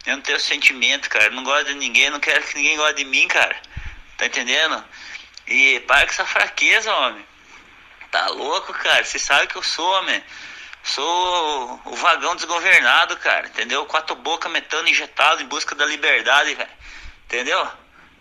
Eu 0.05 0.15
não 0.15 0.21
tenho 0.21 0.39
sentimento, 0.39 1.09
cara. 1.09 1.29
Não 1.31 1.43
gosto 1.43 1.65
de 1.65 1.73
ninguém, 1.73 2.09
não 2.09 2.19
quero 2.21 2.41
que 2.45 2.55
ninguém 2.55 2.77
goste 2.77 2.95
de 2.95 3.03
mim, 3.03 3.27
cara. 3.27 3.57
Tá 4.17 4.27
entendendo? 4.27 4.81
E 5.45 5.81
para 5.81 6.05
com 6.05 6.13
essa 6.13 6.25
fraqueza, 6.25 6.95
homem. 6.95 7.25
Tá 8.09 8.29
louco, 8.29 8.71
cara? 8.71 9.03
Você 9.03 9.19
sabe 9.19 9.47
que 9.47 9.57
eu 9.57 9.63
sou, 9.63 9.85
homem. 9.99 10.23
Sou 10.81 11.81
o 11.83 11.95
vagão 11.97 12.37
desgovernado, 12.37 13.17
cara. 13.17 13.47
Entendeu? 13.47 13.85
Quatro 13.85 14.15
boca 14.15 14.47
metano 14.47 14.87
injetado 14.87 15.41
em 15.41 15.47
busca 15.47 15.75
da 15.75 15.85
liberdade, 15.85 16.55
velho. 16.55 16.69
Entendeu? 17.25 17.69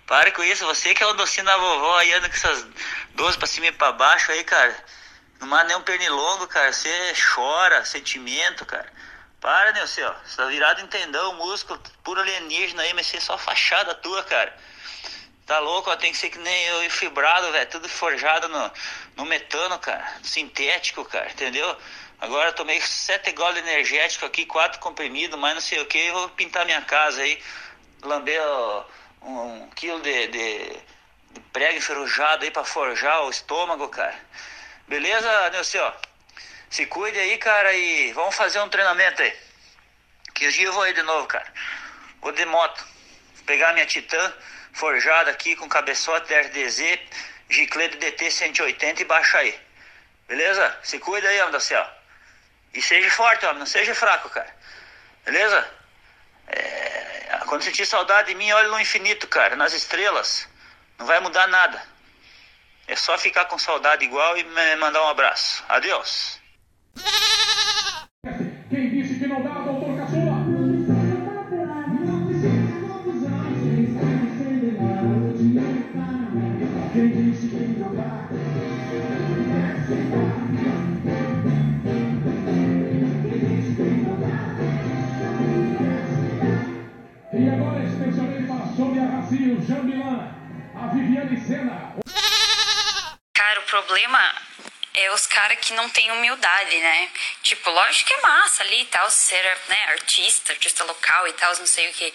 Pare 0.09 0.33
com 0.33 0.43
isso. 0.43 0.67
Você 0.67 0.93
que 0.93 1.05
é 1.05 1.07
o 1.07 1.13
docinho 1.13 1.47
da 1.47 1.57
vovó 1.57 1.99
aí, 1.99 2.13
anda 2.15 2.29
com 2.29 2.35
essas 2.35 2.67
12 3.15 3.39
pra 3.39 3.47
cima 3.47 3.67
e 3.67 3.73
pra 3.73 3.93
baixo 3.93 4.33
aí, 4.33 4.43
cara. 4.43 4.98
Não 5.41 5.49
manda 5.49 5.65
nem 5.65 5.77
um 5.77 5.83
pernilongo, 5.83 6.47
cara. 6.47 6.73
Você 6.73 7.15
chora, 7.35 7.85
sentimento, 7.85 8.67
cara. 8.67 8.93
Para, 9.41 9.73
Nilce, 9.73 10.03
ó. 10.03 10.15
Você 10.25 10.37
tá 10.37 10.47
virado 10.47 10.81
em 10.81 10.87
tendão, 10.89 11.35
músculo, 11.35 11.81
puro 12.03 12.21
alienígena 12.21 12.83
aí, 12.83 12.93
mas 12.93 13.07
você 13.07 13.19
é 13.19 13.21
só 13.21 13.39
fachada 13.39 13.95
tua, 13.95 14.23
cara. 14.25 14.55
Tá 15.47 15.61
louco, 15.61 15.91
ó, 15.91 15.97
tem 15.97 16.13
que 16.13 16.19
ser 16.19 16.29
que 16.29 16.39
nem 16.39 16.65
eu 16.67 16.85
e 16.85 16.91
fibrado, 16.91 17.51
velho. 17.53 17.71
Tudo 17.71 17.89
forjado 17.89 18.49
no, 18.49 18.73
no 19.17 19.25
metano, 19.25 19.79
cara. 19.79 20.07
Sintético, 20.23 21.05
cara, 21.05 21.31
entendeu? 21.31 21.77
Agora 22.21 22.49
eu 22.49 22.53
tomei 22.53 22.81
sete 22.81 23.33
goles 23.33 23.59
energético 23.59 24.27
aqui, 24.27 24.45
quatro 24.45 24.81
comprimidos, 24.81 25.39
mais 25.39 25.55
não 25.55 25.61
sei 25.61 25.81
o 25.81 25.87
que, 25.87 25.99
e 25.99 26.11
vou 26.11 26.29
pintar 26.31 26.67
minha 26.67 26.83
casa 26.83 27.23
aí. 27.23 27.41
Lamber 28.03 28.41
ó, 28.43 28.85
um, 29.23 29.63
um 29.63 29.71
quilo 29.71 30.01
de, 30.03 30.27
de, 30.27 30.81
de 31.31 31.41
prego 31.53 31.79
enferrujado 31.79 32.45
aí 32.45 32.51
pra 32.51 32.65
forjar 32.65 33.25
o 33.25 33.31
estômago, 33.31 33.89
cara. 33.89 34.19
Beleza, 34.89 35.29
ó? 35.83 35.93
Se 36.71 36.87
cuide 36.87 37.19
aí, 37.19 37.37
cara, 37.37 37.73
e 37.75 38.13
vamos 38.13 38.35
fazer 38.35 38.59
um 38.61 38.69
treinamento 38.69 39.21
aí. 39.23 39.37
Que 40.35 40.47
hoje 40.47 40.63
eu 40.63 40.73
vou 40.73 40.83
aí 40.83 40.95
de 40.95 41.03
novo, 41.03 41.27
cara. 41.27 41.47
Vou 42.23 42.33
de 42.33 42.45
moto. 42.47 42.87
Vou 43.35 43.45
pegar 43.45 43.75
minha 43.75 43.85
Titan 43.85 44.33
forjada 44.73 45.31
aqui 45.31 45.57
com 45.57 45.69
cabeçote 45.69 46.33
RDZ, 46.33 47.01
giclete 47.51 47.99
DT 47.99 48.31
180 48.31 49.03
e 49.03 49.05
baixa 49.05 49.39
aí. 49.39 49.59
Beleza? 50.27 50.79
Se 50.83 50.99
cuida 50.99 51.29
aí, 51.29 51.41
homem 51.41 51.53
do 51.53 51.61
céu. 51.61 51.87
E 52.73 52.81
seja 52.81 53.11
forte, 53.11 53.45
homem, 53.45 53.59
não 53.59 53.67
seja 53.67 53.95
fraco, 53.95 54.31
cara. 54.31 54.55
Beleza? 55.25 55.71
É, 56.47 57.41
Quando 57.47 57.63
sentir 57.63 57.85
saudade 57.85 58.29
de 58.29 58.35
mim, 58.35 58.51
olhe 58.53 58.69
no 58.69 58.81
infinito, 58.81 59.27
cara, 59.29 59.55
nas 59.55 59.73
estrelas. 59.75 60.49
Não 60.99 61.05
vai 61.07 61.21
mudar 61.21 61.47
nada. 61.47 61.83
É 62.89 62.97
só 62.97 63.19
ficar 63.19 63.45
com 63.45 63.59
saudade 63.59 64.03
igual 64.07 64.39
e 64.39 64.45
mandar 64.81 65.03
um 65.03 65.09
abraço. 65.09 65.63
Adeus. 65.69 66.41
Quem 68.71 68.89
disse 68.89 69.19
que 69.19 69.27
não 69.27 69.43
dá, 69.43 69.51
doutor 69.61 69.95
Caçula? 69.99 70.43
Quem 76.95 77.09
disse 77.11 77.49
que 77.49 77.57
não? 77.79 77.89
E 87.31 87.49
agora 87.51 87.85
especialmente 87.85 88.47
para 88.47 88.67
Sônia 88.75 89.05
Racio, 89.05 89.63
Jambilan, 89.63 90.33
a 90.75 90.87
Viviane 90.87 91.39
Sena, 91.39 91.99
problema 93.89 94.35
é 94.93 95.11
os 95.13 95.27
caras 95.27 95.59
que 95.61 95.73
não 95.73 95.89
têm 95.89 96.11
humildade, 96.11 96.77
né? 96.77 97.09
Tipo, 97.43 97.71
lógico 97.71 98.09
que 98.09 98.15
é 98.15 98.21
massa 98.21 98.63
ali 98.63 98.83
e 98.83 98.87
tal, 98.87 99.11
ser 99.11 99.43
né, 99.69 99.85
artista, 99.89 100.53
artista 100.53 100.85
local 100.85 101.27
e 101.27 101.33
tal, 101.33 101.57
não 101.57 101.67
sei 101.67 101.89
o 101.89 101.93
que. 101.95 102.13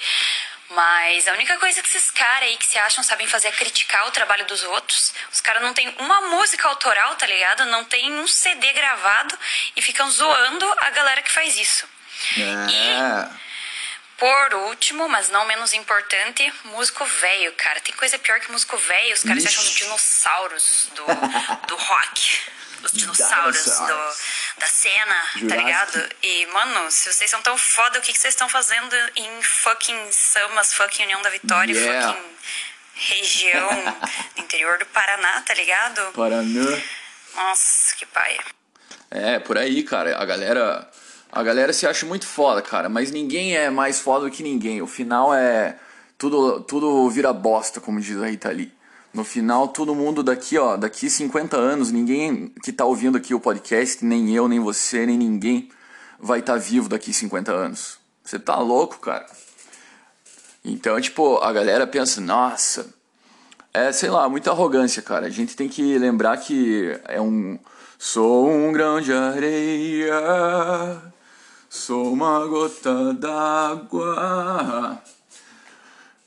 Mas 0.69 1.27
a 1.27 1.33
única 1.33 1.57
coisa 1.57 1.81
que 1.81 1.87
esses 1.87 2.11
caras 2.11 2.43
aí 2.43 2.57
que 2.57 2.65
se 2.65 2.77
acham 2.77 3.03
sabem 3.03 3.27
fazer 3.27 3.47
é 3.47 3.51
criticar 3.51 4.07
o 4.07 4.11
trabalho 4.11 4.45
dos 4.45 4.63
outros. 4.63 5.13
Os 5.31 5.41
caras 5.41 5.63
não 5.63 5.73
têm 5.73 5.89
uma 5.99 6.21
música 6.21 6.67
autoral, 6.67 7.15
tá 7.15 7.25
ligado? 7.25 7.65
Não 7.65 7.83
tem 7.85 8.11
um 8.13 8.27
CD 8.27 8.71
gravado 8.73 9.37
e 9.75 9.81
ficam 9.81 10.09
zoando 10.11 10.71
a 10.79 10.89
galera 10.91 11.21
que 11.21 11.31
faz 11.31 11.57
isso. 11.57 11.87
É. 12.37 13.43
Por 14.17 14.53
último, 14.69 15.09
mas 15.09 15.29
não 15.29 15.45
menos 15.45 15.73
importante, 15.73 16.51
músico 16.65 17.03
velho, 17.05 17.51
cara. 17.53 17.81
Tem 17.81 17.93
coisa 17.95 18.17
pior 18.19 18.39
que 18.39 18.51
músico 18.51 18.77
velho. 18.77 19.13
Os 19.13 19.23
caras 19.23 19.41
se 19.43 19.49
acham 19.49 19.63
os 19.63 19.71
dinossauros 19.71 20.89
do, 20.95 21.05
do 21.67 21.75
rock. 21.75 22.39
Os 22.83 22.91
dinossauros 22.91 23.63
Dinossauros. 23.63 24.17
do, 24.55 24.59
da 24.59 24.67
cena, 24.67 25.15
tá 25.15 25.39
Jurassic. 25.39 25.63
ligado? 25.65 26.09
E, 26.21 26.45
mano, 26.47 26.91
se 26.91 27.11
vocês 27.13 27.29
são 27.31 27.41
tão 27.41 27.57
foda, 27.57 27.99
o 27.99 28.01
que, 28.01 28.11
que 28.11 28.19
vocês 28.19 28.33
estão 28.33 28.49
fazendo 28.49 28.93
em 29.15 29.41
fucking 29.41 30.11
Samas, 30.11 30.73
fucking 30.73 31.03
União 31.03 31.21
da 31.21 31.29
Vitória, 31.29 31.73
Yeah. 31.73 32.13
fucking 32.13 32.33
região 32.95 33.69
do 34.35 34.41
interior 34.41 34.77
do 34.77 34.85
Paraná, 34.87 35.41
tá 35.41 35.53
ligado? 35.53 36.11
Paraná. 36.13 36.81
Nossa, 37.35 37.95
que 37.95 38.05
paia. 38.05 38.43
É, 39.09 39.39
por 39.39 39.57
aí, 39.57 39.81
cara. 39.83 40.17
A 40.21 40.25
galera. 40.25 40.87
A 41.35 41.41
galera 41.41 41.73
se 41.73 41.87
acha 41.87 42.05
muito 42.05 42.27
foda, 42.27 42.61
cara. 42.61 42.87
Mas 42.87 43.09
ninguém 43.09 43.55
é 43.55 43.69
mais 43.71 43.99
foda 43.99 44.25
do 44.25 44.31
que 44.31 44.43
ninguém. 44.43 44.81
O 44.83 44.87
final 44.87 45.33
é. 45.33 45.77
Tudo, 46.15 46.61
tudo 46.61 47.09
vira 47.09 47.33
bosta, 47.33 47.81
como 47.81 47.99
diz 47.99 48.21
a 48.21 48.27
Rita 48.27 48.49
Lee. 48.49 48.71
No 49.11 49.23
final, 49.23 49.67
todo 49.67 49.95
mundo 49.95 50.21
daqui, 50.23 50.57
ó, 50.57 50.77
daqui 50.77 51.09
50 51.09 51.57
anos, 51.57 51.91
ninguém 51.91 52.53
que 52.63 52.71
tá 52.71 52.85
ouvindo 52.85 53.17
aqui 53.17 53.33
o 53.33 53.39
podcast, 53.39 54.05
nem 54.05 54.33
eu, 54.33 54.47
nem 54.47 54.59
você, 54.59 55.05
nem 55.05 55.17
ninguém, 55.17 55.69
vai 56.19 56.39
estar 56.39 56.57
vivo 56.57 56.87
daqui 56.87 57.11
50 57.13 57.51
anos. 57.51 57.97
Você 58.23 58.39
tá 58.39 58.57
louco, 58.57 58.99
cara? 58.99 59.25
Então, 60.63 60.99
tipo, 61.01 61.37
a 61.39 61.51
galera 61.51 61.85
pensa, 61.85 62.21
nossa, 62.21 62.93
é, 63.73 63.91
sei 63.91 64.09
lá, 64.09 64.29
muita 64.29 64.51
arrogância, 64.51 65.01
cara. 65.01 65.25
A 65.25 65.31
gente 65.31 65.55
tem 65.55 65.67
que 65.67 65.97
lembrar 65.97 66.37
que 66.37 66.99
é 67.05 67.19
um. 67.19 67.59
Sou 67.97 68.49
um 68.49 68.71
grão 68.71 69.01
de 69.01 69.13
areia, 69.13 70.13
sou 71.73 72.13
uma 72.13 72.45
gota 72.45 73.15
d'água. 73.15 75.01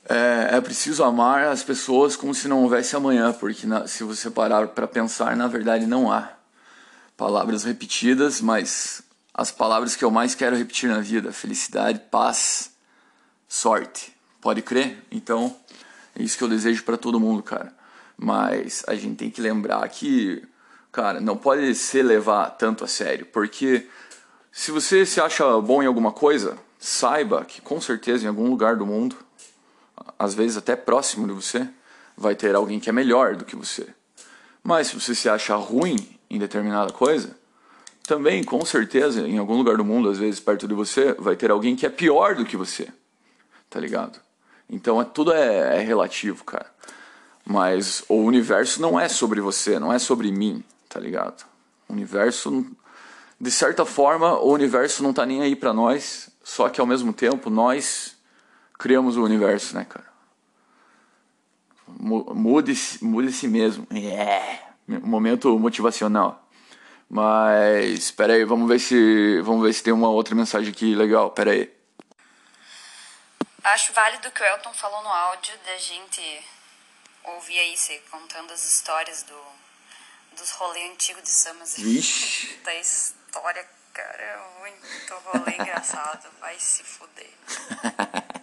É, 0.09 0.57
é 0.57 0.61
preciso 0.61 1.05
amar 1.05 1.47
as 1.47 1.63
pessoas 1.63 2.17
como 2.17 2.35
se 2.35 2.49
não 2.49 2.63
houvesse 2.63 2.97
amanhã, 2.97 3.31
porque 3.31 3.65
na- 3.65 3.87
se 3.87 4.03
você 4.03 4.29
parar 4.29 4.67
para 4.67 4.85
pensar, 4.85 5.37
na 5.37 5.47
verdade 5.47 5.87
não 5.87 6.11
há. 6.11 6.33
Palavras 7.15 7.63
repetidas, 7.63 8.41
mas 8.41 9.01
as 9.33 9.49
palavras 9.49 9.95
que 9.95 10.03
eu 10.03 10.11
mais 10.11 10.35
quero 10.35 10.57
repetir 10.57 10.89
na 10.89 10.99
vida: 10.99 11.31
felicidade, 11.31 12.01
paz, 12.11 12.71
sorte. 13.47 14.13
Pode 14.41 14.61
crer? 14.61 15.01
Então, 15.09 15.55
é 16.13 16.23
isso 16.23 16.37
que 16.37 16.43
eu 16.43 16.49
desejo 16.49 16.83
pra 16.83 16.97
todo 16.97 17.21
mundo, 17.21 17.41
cara. 17.41 17.73
Mas 18.17 18.83
a 18.85 18.95
gente 18.95 19.15
tem 19.15 19.31
que 19.31 19.39
lembrar 19.39 19.87
que, 19.87 20.43
cara, 20.91 21.21
não 21.21 21.37
pode 21.37 21.73
se 21.73 22.01
levar 22.01 22.49
tanto 22.51 22.83
a 22.83 22.87
sério, 22.87 23.25
porque 23.27 23.87
se 24.57 24.71
você 24.71 25.05
se 25.05 25.21
acha 25.21 25.59
bom 25.61 25.83
em 25.83 25.85
alguma 25.85 26.11
coisa, 26.11 26.57
saiba 26.79 27.45
que 27.45 27.61
com 27.61 27.79
certeza 27.79 28.25
em 28.25 28.27
algum 28.27 28.49
lugar 28.49 28.75
do 28.75 28.85
mundo, 28.85 29.15
às 30.17 30.33
vezes 30.33 30.57
até 30.57 30.75
próximo 30.75 31.27
de 31.27 31.33
você, 31.33 31.69
vai 32.17 32.35
ter 32.35 32.55
alguém 32.55 32.79
que 32.79 32.89
é 32.89 32.93
melhor 32.93 33.35
do 33.35 33.45
que 33.45 33.55
você. 33.55 33.87
Mas 34.63 34.87
se 34.87 34.99
você 34.99 35.13
se 35.13 35.29
acha 35.29 35.55
ruim 35.55 36.17
em 36.29 36.39
determinada 36.39 36.91
coisa, 36.91 37.37
também 38.07 38.43
com 38.43 38.65
certeza 38.65 39.21
em 39.21 39.37
algum 39.37 39.55
lugar 39.55 39.77
do 39.77 39.85
mundo, 39.85 40.09
às 40.09 40.17
vezes 40.17 40.39
perto 40.39 40.67
de 40.67 40.73
você, 40.73 41.13
vai 41.13 41.35
ter 41.35 41.51
alguém 41.51 41.75
que 41.75 41.85
é 41.85 41.89
pior 41.89 42.35
do 42.35 42.43
que 42.43 42.57
você 42.57 42.91
tá 43.69 43.79
ligado? 43.79 44.19
Então 44.69 45.01
é, 45.01 45.05
tudo 45.05 45.33
é, 45.33 45.77
é 45.77 45.79
relativo, 45.79 46.43
cara. 46.43 46.69
Mas 47.45 48.03
o 48.09 48.15
universo 48.15 48.81
não 48.81 48.99
é 48.99 49.07
sobre 49.07 49.39
você, 49.39 49.79
não 49.79 49.93
é 49.93 49.99
sobre 49.99 50.31
mim, 50.31 50.63
tá 50.89 50.99
ligado? 50.99 51.45
O 51.87 51.93
universo, 51.93 52.65
de 53.39 53.51
certa 53.51 53.85
forma, 53.85 54.33
o 54.39 54.51
universo 54.51 55.03
não 55.03 55.13
tá 55.13 55.25
nem 55.25 55.41
aí 55.41 55.55
pra 55.55 55.73
nós, 55.73 56.29
só 56.43 56.69
que 56.69 56.81
ao 56.81 56.87
mesmo 56.87 57.13
tempo 57.13 57.49
nós 57.49 58.15
criamos 58.77 59.17
o 59.17 59.23
universo, 59.23 59.75
né, 59.75 59.85
cara? 59.85 60.07
Mu- 61.87 62.33
Mude-se 62.33 63.03
mude 63.03 63.31
-se 63.31 63.47
mesmo. 63.47 63.87
É. 63.91 64.59
Momento 64.87 65.57
motivacional. 65.59 66.43
Mas, 67.09 67.99
espera 67.99 68.33
aí, 68.33 68.43
vamos 68.43 68.67
ver 68.67 68.79
se 68.79 69.39
vamos 69.41 69.63
ver 69.63 69.73
se 69.73 69.81
tem 69.83 69.93
uma 69.93 70.09
outra 70.09 70.35
mensagem 70.35 70.69
aqui 70.71 70.93
legal. 70.95 71.31
Pera 71.31 71.51
aí. 71.51 71.71
Acho 73.63 73.93
válido 73.93 74.27
o 74.27 74.31
que 74.31 74.41
o 74.41 74.45
Elton 74.45 74.73
falou 74.73 75.01
no 75.03 75.09
áudio 75.09 75.53
da 75.65 75.77
gente 75.77 76.21
ouvir 77.23 77.59
aí 77.59 77.75
você 77.77 78.01
contando 78.11 78.51
as 78.51 78.65
histórias 78.65 79.23
do, 79.23 80.37
dos 80.37 80.51
rolês 80.51 80.91
antigos 80.91 81.23
de 81.23 81.29
Samas. 81.29 81.75
Vixe. 81.77 82.47
História, 83.37 83.65
cara, 83.93 84.23
é 84.23 84.37
muito 84.61 85.13
rolê 85.25 85.53
engraçado. 85.53 86.27
Vai 86.41 86.55
se 86.57 86.83
fuder. 86.83 87.29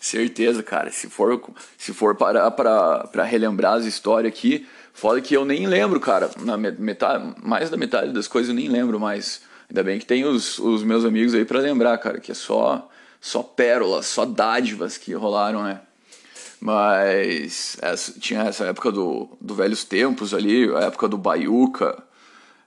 Certeza, 0.00 0.62
cara. 0.62 0.90
Se 0.90 1.08
for, 1.10 1.42
se 1.76 1.92
for 1.92 2.14
parar 2.14 2.50
pra, 2.52 3.06
pra 3.08 3.22
relembrar 3.24 3.74
as 3.74 3.84
histórias 3.84 4.32
aqui, 4.32 4.66
foda 4.94 5.20
que 5.20 5.34
eu 5.34 5.44
nem 5.44 5.66
lembro, 5.66 6.00
cara. 6.00 6.30
Na 6.40 6.56
me- 6.56 6.70
metade, 6.72 7.34
mais 7.42 7.68
da 7.70 7.76
metade 7.76 8.12
das 8.12 8.26
coisas 8.26 8.48
eu 8.48 8.54
nem 8.54 8.68
lembro 8.68 8.98
mais. 8.98 9.42
Ainda 9.68 9.82
bem 9.82 9.98
que 9.98 10.06
tem 10.06 10.24
os, 10.24 10.58
os 10.58 10.82
meus 10.82 11.04
amigos 11.04 11.34
aí 11.34 11.44
pra 11.44 11.60
lembrar, 11.60 11.96
cara, 11.98 12.18
que 12.18 12.32
é 12.32 12.34
só, 12.34 12.88
só 13.20 13.42
pérolas, 13.42 14.06
só 14.06 14.24
dádivas 14.24 14.96
que 14.98 15.12
rolaram, 15.14 15.62
né? 15.64 15.80
Mas 16.60 17.76
essa- 17.80 18.12
tinha 18.18 18.42
essa 18.42 18.64
época 18.64 18.90
do, 18.90 19.28
do 19.40 19.54
Velhos 19.54 19.84
Tempos 19.84 20.32
ali, 20.34 20.64
a 20.76 20.80
época 20.80 21.08
do 21.08 21.18
Baiuca, 21.18 22.02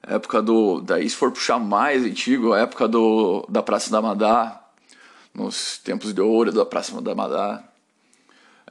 época 0.07 0.41
do. 0.41 0.81
Daí, 0.81 1.09
se 1.09 1.15
for 1.15 1.31
puxar 1.31 1.59
mais 1.59 2.03
antigo, 2.03 2.53
a 2.53 2.59
época 2.59 2.87
do, 2.87 3.45
da 3.49 3.61
Praça 3.61 3.89
da 3.89 4.01
Madá, 4.01 4.61
nos 5.33 5.77
tempos 5.79 6.13
de 6.13 6.21
ouro 6.21 6.51
da 6.51 6.65
Praça 6.65 6.99
da 7.01 7.15
Madá. 7.15 7.63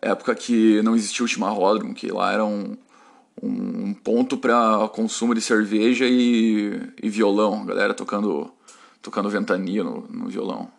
Época 0.00 0.34
que 0.34 0.82
não 0.82 0.94
existia 0.94 1.24
o 1.24 1.28
chimarródromo, 1.28 1.94
que 1.94 2.08
lá 2.12 2.32
era 2.32 2.44
um, 2.44 2.76
um 3.42 3.94
ponto 3.94 4.36
para 4.36 4.88
consumo 4.88 5.34
de 5.34 5.40
cerveja 5.40 6.04
e, 6.06 6.80
e 7.02 7.08
violão. 7.08 7.64
Galera 7.64 7.94
tocando, 7.94 8.52
tocando 9.00 9.30
ventania 9.30 9.82
no, 9.82 10.06
no 10.10 10.28
violão. 10.28 10.70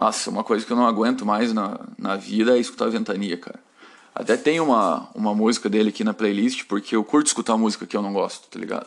Nossa, 0.00 0.30
uma 0.30 0.44
coisa 0.44 0.64
que 0.64 0.72
eu 0.72 0.76
não 0.76 0.86
aguento 0.86 1.24
mais 1.24 1.52
na, 1.52 1.80
na 1.98 2.16
vida 2.16 2.56
é 2.56 2.60
escutar 2.60 2.90
ventania, 2.90 3.36
cara. 3.36 3.60
Até 4.14 4.36
tem 4.36 4.60
uma, 4.60 5.08
uma 5.14 5.34
música 5.34 5.68
dele 5.68 5.88
aqui 5.88 6.04
na 6.04 6.14
playlist, 6.14 6.64
porque 6.68 6.94
eu 6.94 7.02
curto 7.02 7.26
escutar 7.26 7.56
música 7.56 7.86
que 7.86 7.96
eu 7.96 8.02
não 8.02 8.12
gosto, 8.12 8.48
tá 8.48 8.58
ligado? 8.58 8.86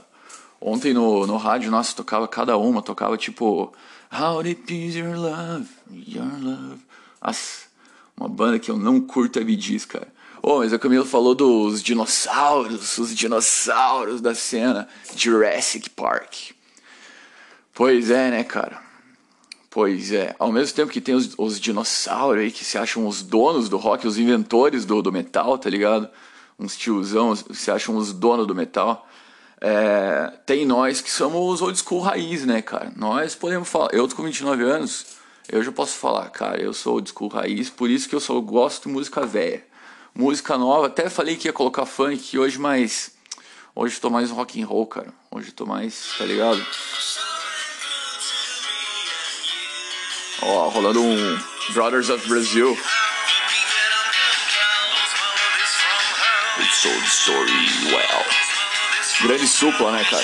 Ontem 0.59 0.93
no, 0.93 1.27
no 1.27 1.37
rádio, 1.37 1.69
nossa, 1.69 1.95
tocava 1.95 2.27
cada 2.27 2.57
uma, 2.57 2.81
tocava 2.81 3.17
tipo 3.17 3.71
How 4.11 4.41
Deep 4.41 4.73
Is 4.73 4.95
Your 4.95 5.15
Love, 5.15 5.67
Your 5.91 6.31
Love. 6.41 6.81
Nossa, 7.21 7.67
uma 8.15 8.27
banda 8.27 8.57
que 8.57 8.71
eu 8.71 8.77
não 8.77 8.99
curto 8.99 9.39
a 9.39 9.43
Bidis, 9.43 9.85
cara. 9.85 10.07
Oh, 10.41 10.59
mas 10.59 10.71
a 10.71 10.79
Camila 10.79 11.05
falou 11.05 11.35
dos 11.35 11.83
dinossauros, 11.83 12.97
os 12.97 13.15
dinossauros 13.15 14.21
da 14.21 14.33
cena 14.33 14.87
Jurassic 15.15 15.89
Park. 15.89 16.51
Pois 17.73 18.09
é, 18.09 18.31
né, 18.31 18.43
cara? 18.43 18.81
Pois 19.69 20.11
é, 20.11 20.35
ao 20.39 20.51
mesmo 20.51 20.75
tempo 20.75 20.91
que 20.91 21.01
tem 21.01 21.13
os, 21.13 21.35
os 21.37 21.59
dinossauros 21.59 22.41
aí 22.41 22.51
que 22.51 22.65
se 22.65 22.77
acham 22.77 23.05
os 23.05 23.21
donos 23.21 23.69
do 23.69 23.77
rock, 23.77 24.07
os 24.07 24.17
inventores 24.17 24.85
do, 24.85 25.01
do 25.01 25.11
metal, 25.11 25.57
tá 25.57 25.69
ligado? 25.69 26.09
Uns 26.57 26.75
tiozão 26.75 27.35
se 27.35 27.69
acham 27.69 27.95
os 27.95 28.11
donos 28.11 28.47
do 28.47 28.55
metal. 28.55 29.07
É, 29.59 30.31
tem 30.45 30.65
nós 30.65 31.01
que 31.01 31.09
somos 31.09 31.61
old 31.61 31.77
school 31.79 32.01
raiz, 32.01 32.45
né, 32.45 32.61
cara? 32.61 32.91
Nós 32.95 33.35
podemos 33.35 33.67
falar. 33.67 33.89
Eu 33.91 34.07
com 34.09 34.23
29 34.23 34.63
anos, 34.63 35.05
eu 35.49 35.63
já 35.63 35.71
posso 35.71 35.97
falar, 35.97 36.29
cara, 36.29 36.61
eu 36.61 36.73
sou 36.73 36.95
old 36.95 37.09
school 37.09 37.29
raiz, 37.29 37.69
por 37.69 37.89
isso 37.89 38.07
que 38.07 38.15
eu 38.15 38.19
só 38.19 38.39
gosto 38.39 38.87
de 38.87 38.93
música 38.93 39.25
velha. 39.25 39.65
Música 40.13 40.57
nova, 40.57 40.87
até 40.87 41.09
falei 41.09 41.35
que 41.35 41.47
ia 41.47 41.53
colocar 41.53 41.85
funk 41.85 42.37
hoje, 42.37 42.57
mas 42.57 43.11
hoje 43.75 43.99
tô 43.99 44.09
mais 44.09 44.31
rock 44.31 44.61
and 44.61 44.65
roll, 44.65 44.85
cara. 44.85 45.13
Hoje 45.31 45.51
tô 45.51 45.65
mais, 45.65 46.15
tá 46.17 46.25
ligado? 46.25 46.65
Ó, 50.41 50.69
rolando 50.69 51.01
um 51.01 51.39
Brothers 51.73 52.09
of 52.09 52.27
Brazil. 52.27 52.77
It's 56.59 56.83
the 56.83 56.89
story 57.05 57.93
well. 57.93 58.46
Grande 59.19 59.47
supla, 59.47 59.91
né, 59.91 60.05
cara? 60.05 60.23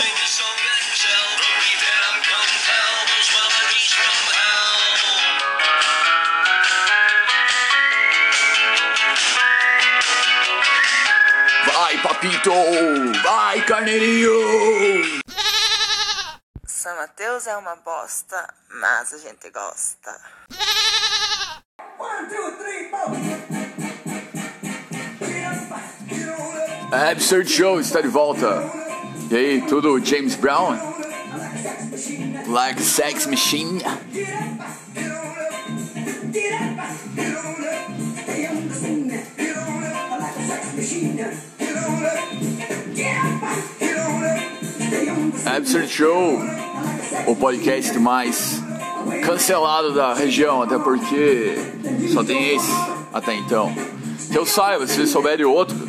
Vai, 11.65 11.97
papito! 12.03 12.51
Vai, 13.23 13.65
carneirinho! 13.65 14.31
São 16.67 16.95
Mateus 16.95 17.47
é 17.47 17.57
uma 17.57 17.75
bosta, 17.77 18.47
mas 18.69 19.11
a 19.11 19.17
gente 19.17 19.49
gosta. 19.49 20.21
Absurd 26.91 27.49
Show 27.49 27.79
está 27.79 28.01
de 28.01 28.07
volta. 28.07 28.82
E 29.31 29.35
aí, 29.35 29.61
tudo 29.61 30.03
James 30.03 30.35
Brown? 30.35 30.77
Like 32.47 32.81
Sex 32.81 33.25
Machine. 33.25 33.81
Absurd 45.45 45.87
Show, 45.87 46.39
o 47.27 47.35
podcast 47.35 47.97
mais 47.99 48.61
cancelado 49.23 49.93
da 49.93 50.13
região, 50.13 50.61
até 50.61 50.77
porque 50.79 51.55
só 52.11 52.23
tem 52.23 52.55
esse 52.55 52.71
até 53.13 53.35
então. 53.35 53.73
Que 54.31 54.37
eu 54.37 54.45
saiba, 54.45 54.87
se 54.87 54.95
vocês 54.95 55.09
souberem 55.09 55.45
outro. 55.45 55.82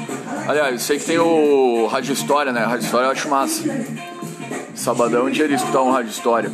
Aliás, 0.46 0.82
sei 0.82 0.98
que 0.98 1.06
tem 1.06 1.18
o 1.18 1.86
Rádio 1.86 2.12
História, 2.12 2.52
né? 2.52 2.60
Rádio 2.64 2.84
História 2.84 3.06
eu 3.06 3.10
acho 3.10 3.28
massa. 3.30 3.62
Sabadão, 4.74 5.26
um 5.26 5.30
dia 5.30 5.48
de 5.48 5.54
escutar 5.54 5.82
um 5.82 5.90
Rádio 5.90 6.10
História. 6.10 6.52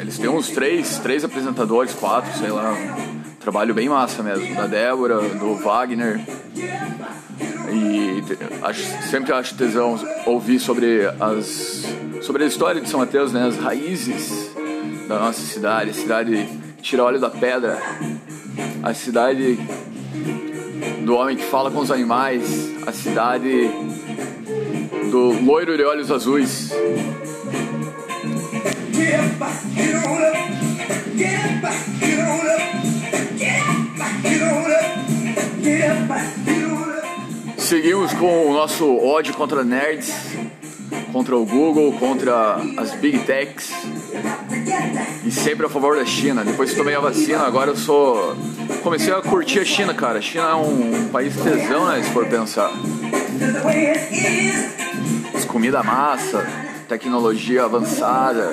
Eles 0.00 0.18
têm 0.18 0.28
uns 0.28 0.48
três, 0.48 0.98
três 0.98 1.24
apresentadores, 1.24 1.94
quatro, 1.94 2.36
sei 2.36 2.50
lá. 2.50 2.74
Trabalho 3.38 3.72
bem 3.72 3.88
massa 3.88 4.24
mesmo. 4.24 4.54
Da 4.56 4.66
Débora, 4.66 5.20
do 5.20 5.54
Wagner. 5.54 6.20
E 7.70 8.22
acho, 8.62 8.82
sempre 9.08 9.32
acho 9.32 9.54
tesão 9.56 9.98
ouvir 10.26 10.58
sobre 10.58 11.06
as 11.20 11.84
sobre 12.22 12.42
a 12.42 12.46
história 12.46 12.80
de 12.80 12.88
São 12.88 12.98
Mateus, 12.98 13.32
né? 13.32 13.46
As 13.46 13.56
raízes 13.56 14.50
da 15.06 15.18
nossa 15.20 15.40
cidade, 15.42 15.90
a 15.90 15.94
cidade 15.94 16.48
tira 16.82 17.04
óleo 17.04 17.20
da 17.20 17.30
pedra, 17.30 17.80
a 18.82 18.92
cidade 18.92 19.58
do 21.08 21.14
homem 21.14 21.38
que 21.38 21.44
fala 21.44 21.70
com 21.70 21.78
os 21.78 21.90
animais, 21.90 22.70
a 22.86 22.92
cidade 22.92 23.70
do 25.10 25.42
loiro 25.42 25.74
de 25.74 25.82
olhos 25.82 26.10
azuis. 26.10 26.70
Seguimos 37.56 38.12
com 38.12 38.50
o 38.50 38.52
nosso 38.52 38.84
ódio 38.98 39.32
contra 39.32 39.64
nerds, 39.64 40.12
contra 41.10 41.34
o 41.34 41.46
Google, 41.46 41.90
contra 41.94 42.58
as 42.76 42.92
Big 42.96 43.20
Techs 43.20 43.72
e 45.24 45.30
sempre 45.30 45.64
a 45.64 45.70
favor 45.70 45.96
da 45.96 46.04
China. 46.04 46.44
Depois 46.44 46.72
que 46.72 46.76
tomei 46.76 46.94
a 46.94 47.00
vacina, 47.00 47.46
agora 47.46 47.70
eu 47.70 47.76
sou. 47.76 48.36
Comecei 48.82 49.12
a 49.12 49.20
curtir 49.20 49.60
a 49.60 49.64
China, 49.64 49.94
cara. 49.94 50.18
A 50.18 50.22
China 50.22 50.44
é 50.50 50.54
um 50.54 51.08
país 51.08 51.34
tesão, 51.36 51.86
né? 51.88 52.02
Se 52.02 52.10
for 52.10 52.26
pensar. 52.26 52.70
As 55.34 55.44
comida 55.44 55.82
massa, 55.82 56.46
tecnologia 56.88 57.64
avançada. 57.64 58.52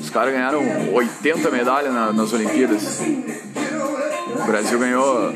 Os 0.00 0.10
caras 0.10 0.32
ganharam 0.32 0.62
80 0.92 1.50
medalhas 1.50 1.92
na- 1.92 2.12
nas 2.12 2.32
Olimpíadas. 2.32 3.00
O 3.00 4.44
Brasil 4.44 4.78
ganhou. 4.78 5.32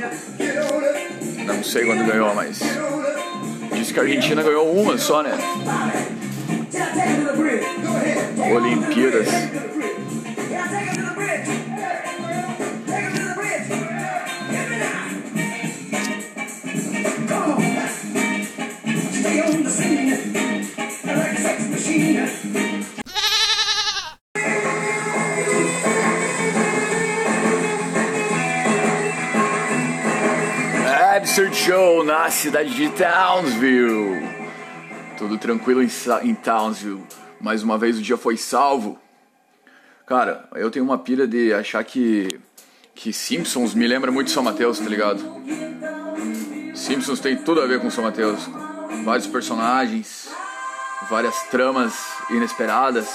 Não 1.47 1.63
sei 1.63 1.85
quando 1.87 2.05
ganhou, 2.05 2.35
mas. 2.35 2.59
Diz 3.73 3.93
que 3.93 4.01
a 4.01 4.03
Argentina 4.03 4.43
ganhou 4.43 4.73
uma 4.73 4.99
só, 4.99 5.23
né? 5.23 5.37
Olimpíadas. 8.55 9.29
Cidade 32.31 32.75
de 32.75 32.89
Townsville. 32.91 34.21
Tudo 35.17 35.39
tranquilo 35.39 35.83
em, 35.83 35.89
em 36.23 36.35
Townsville. 36.35 37.03
Mais 37.41 37.63
uma 37.63 37.79
vez 37.79 37.99
o 37.99 38.03
dia 38.03 38.17
foi 38.17 38.37
salvo. 38.37 38.99
Cara, 40.07 40.49
eu 40.55 40.71
tenho 40.71 40.85
uma 40.85 40.99
pilha 40.99 41.27
de 41.27 41.53
achar 41.53 41.83
que 41.85 42.41
que 42.97 43.13
Simpsons 43.13 43.75
me 43.75 43.87
lembra 43.87 44.11
muito 44.11 44.31
São 44.31 44.43
Mateus, 44.43 44.79
tá 44.79 44.89
ligado? 44.89 45.23
Simpsons 46.75 47.21
tem 47.21 47.37
tudo 47.37 47.61
a 47.61 47.67
ver 47.67 47.79
com 47.79 47.91
São 47.91 48.03
Mateus. 48.03 48.49
Vários 49.05 49.27
personagens, 49.27 50.31
várias 51.09 51.37
tramas 51.51 51.95
inesperadas. 52.31 53.07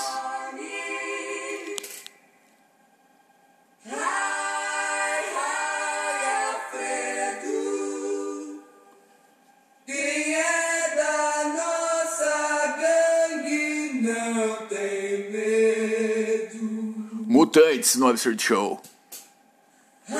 Mutantes 17.81 17.95
no 17.95 18.07
Absurd 18.09 18.39
Show. 18.39 18.79
Hi, 20.07 20.15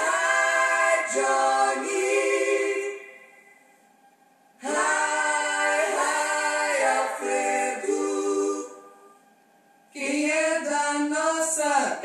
hi, 0.00 1.04
Johnny. 1.12 2.16
Hi, 4.62 4.68
hi, 5.98 6.84
Alfredo. 6.96 8.00
Quem 9.92 10.30
é 10.30 10.60
da 10.60 10.98
nossa 11.10 12.00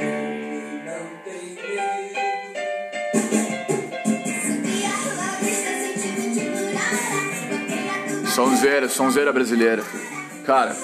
não 0.84 1.04
tem 1.24 1.56
medo. 7.96 8.30
Sonzeira, 8.36 8.90
sonzeira 8.90 9.32
brasileira. 9.32 9.84
Cara, 10.46 10.76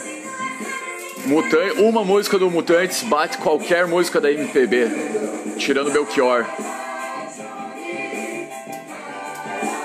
Mutan 1.32 1.72
uma 1.78 2.04
música 2.04 2.38
do 2.38 2.52
Mutantes 2.52 3.04
bate 3.04 3.38
qualquer 3.38 3.88
música 3.88 4.20
da 4.20 4.30
MPB, 4.30 4.90
tirando 5.58 5.90
Belchior. 5.90 6.46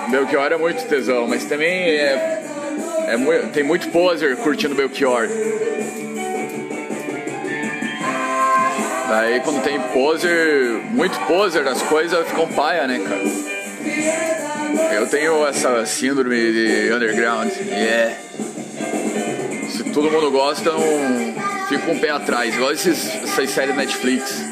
Belchior 0.09 0.51
é 0.51 0.57
muito 0.57 0.85
tesão, 0.89 1.25
mas 1.25 1.45
também 1.45 1.69
é, 1.69 2.43
é 3.07 3.15
mui- 3.15 3.43
tem 3.53 3.63
muito 3.63 3.87
poser 3.91 4.35
curtindo 4.35 4.75
Belchior. 4.75 5.29
Daí 9.07 9.39
quando 9.39 9.63
tem 9.63 9.79
poser, 9.93 10.81
muito 10.91 11.17
poser 11.27 11.63
das 11.63 11.81
coisas, 11.83 12.27
fica 12.27 12.41
um 12.41 12.47
paia, 12.51 12.85
né, 12.87 12.99
cara? 12.99 14.95
Eu 14.95 15.07
tenho 15.07 15.47
essa 15.47 15.85
síndrome 15.85 16.35
de 16.51 16.91
underground. 16.91 17.49
Yeah. 17.69 18.15
Se 19.69 19.83
todo 19.93 20.11
mundo 20.11 20.29
gosta, 20.29 20.71
não 20.71 21.26
com 21.87 21.93
o 21.93 21.99
pé 21.99 22.09
atrás. 22.09 22.53
Igual 22.53 22.73
esses, 22.73 23.07
essas 23.23 23.49
séries 23.49 23.75
Netflix. 23.75 24.43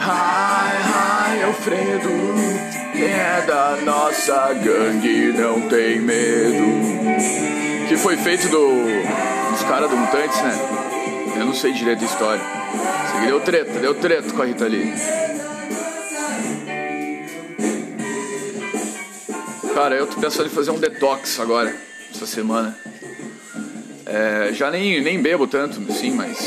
Hi, 0.00 0.76
hi, 0.86 1.42
Alfredo. 1.44 2.10
Quem 2.92 3.04
é 3.04 3.44
da 3.46 3.78
nossa 3.82 4.52
gangue 4.52 5.32
não 5.32 5.62
tem 5.62 5.98
medo. 5.98 7.88
Que 7.88 7.96
foi 7.96 8.18
feito 8.18 8.48
do, 8.48 8.68
dos 9.50 9.62
caras 9.62 9.88
do 9.88 9.96
Mutantes, 9.96 10.42
né? 10.42 10.58
Eu 11.36 11.46
não 11.46 11.54
sei 11.54 11.72
direito 11.72 12.02
a 12.02 12.06
história. 12.06 12.42
Deu 13.24 13.40
treta, 13.40 13.78
deu 13.78 13.94
treta 13.94 14.30
com 14.34 14.42
a 14.42 14.44
Rita 14.44 14.66
Lee. 14.66 15.21
Cara, 19.74 19.94
eu 19.94 20.06
tô 20.06 20.20
pensando 20.20 20.46
em 20.46 20.50
fazer 20.50 20.70
um 20.70 20.78
detox 20.78 21.40
agora, 21.40 21.74
essa 22.14 22.26
semana. 22.26 22.76
É, 24.04 24.50
já 24.52 24.70
nem, 24.70 25.00
nem 25.00 25.20
bebo 25.20 25.46
tanto, 25.46 25.80
sim, 25.92 26.10
mas. 26.10 26.38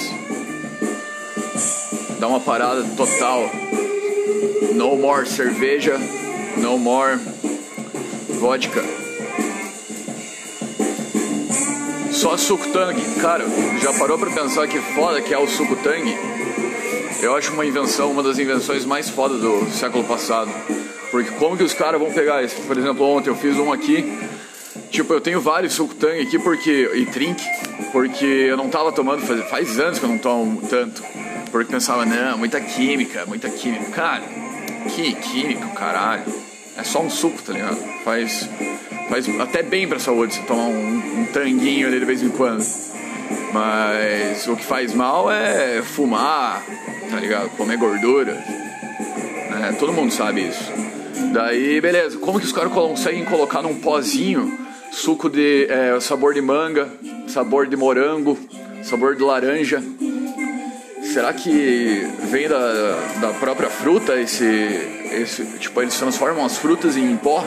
Dá 2.20 2.28
uma 2.28 2.40
parada 2.40 2.84
total. 2.96 3.50
No 4.74 4.96
more 4.96 5.28
cerveja, 5.28 5.98
no 6.58 6.78
more 6.78 7.20
vodka. 8.40 8.84
Só 12.12 12.38
suco 12.38 12.70
tangue. 12.70 13.02
Cara, 13.22 13.44
já 13.82 13.92
parou 13.94 14.20
pra 14.20 14.30
pensar 14.30 14.68
que 14.68 14.80
foda 14.94 15.22
que 15.22 15.34
é 15.34 15.38
o 15.38 15.48
suco 15.48 15.76
tangue? 15.78 16.16
Eu 17.22 17.36
acho 17.36 17.52
uma 17.54 17.66
invenção, 17.66 18.12
uma 18.12 18.22
das 18.22 18.38
invenções 18.38 18.86
mais 18.86 19.10
fodas 19.10 19.42
do 19.42 19.68
século 19.72 20.04
passado. 20.04 20.52
Porque 21.16 21.32
como 21.32 21.56
que 21.56 21.64
os 21.64 21.74
caras 21.74 21.98
vão 21.98 22.12
pegar 22.12 22.44
isso? 22.44 22.62
Por 22.64 22.78
exemplo, 22.78 23.06
ontem 23.06 23.30
eu 23.30 23.38
fiz 23.38 23.56
um 23.56 23.72
aqui. 23.72 24.20
Tipo, 24.92 25.14
eu 25.14 25.22
tenho 25.22 25.40
vários 25.40 25.72
suco 25.72 25.96
tangue 25.96 26.24
aqui 26.24 26.38
porque. 26.38 26.92
e 26.94 27.06
drink, 27.06 27.42
porque 27.94 28.26
eu 28.26 28.58
não 28.58 28.68
tava 28.68 28.92
tomando, 28.92 29.22
faz, 29.22 29.50
faz 29.50 29.80
anos 29.80 29.98
que 29.98 30.04
eu 30.04 30.10
não 30.10 30.18
tomo 30.18 30.62
tanto. 30.68 31.02
Porque 31.54 31.72
pensava, 31.72 32.06
não, 32.06 32.38
muita 32.38 32.60
química, 32.60 33.26
muita 33.26 33.50
química. 33.50 33.92
Cara, 33.92 34.24
que 34.94 35.14
química, 35.14 35.66
caralho. 35.68 36.26
É 36.78 36.84
só 36.84 37.02
um 37.02 37.10
suco, 37.10 37.42
tá 37.42 37.54
ligado? 37.54 37.78
Faz, 38.04 38.50
faz 39.08 39.40
até 39.40 39.64
bem 39.64 39.88
pra 39.88 40.00
saúde 40.00 40.36
você 40.36 40.42
tomar 40.42 40.64
um, 40.64 41.22
um 41.22 41.26
tanguinho 41.32 41.88
ali 41.88 41.98
de 41.98 42.06
vez 42.06 42.22
em 42.22 42.28
quando. 42.28 42.66
Mas 43.54 44.46
o 44.50 44.58
que 44.58 44.66
faz 44.66 44.94
mal 44.94 45.32
é 45.32 45.82
fumar, 45.82 46.62
tá 47.10 47.22
ligado? 47.22 47.52
Comer 47.52 47.78
gordura. 47.78 48.34
né? 48.34 49.74
todo 49.80 49.94
mundo 49.94 50.12
sabe 50.12 50.46
isso. 50.50 50.85
Daí, 51.36 51.82
beleza. 51.82 52.18
Como 52.18 52.40
que 52.40 52.46
os 52.46 52.54
caras 52.54 52.72
conseguem 52.72 53.26
colocar 53.26 53.62
num 53.62 53.76
pozinho 53.76 54.58
suco 54.90 55.30
de 55.30 55.68
é, 55.70 56.00
sabor 56.00 56.34
de 56.34 56.42
manga, 56.42 56.88
sabor 57.28 57.68
de 57.68 57.76
morango, 57.76 58.40
sabor 58.82 59.18
de 59.18 59.22
laranja? 59.22 59.84
Será 61.04 61.34
que 61.34 62.08
vem 62.32 62.48
da, 62.48 62.58
da 63.20 63.34
própria 63.34 63.70
fruta 63.70 64.16
esse, 64.16 64.46
esse. 65.12 65.44
Tipo, 65.60 65.82
eles 65.82 65.98
transformam 65.98 66.46
as 66.46 66.58
frutas 66.58 66.96
em 66.96 67.18
pó? 67.18 67.46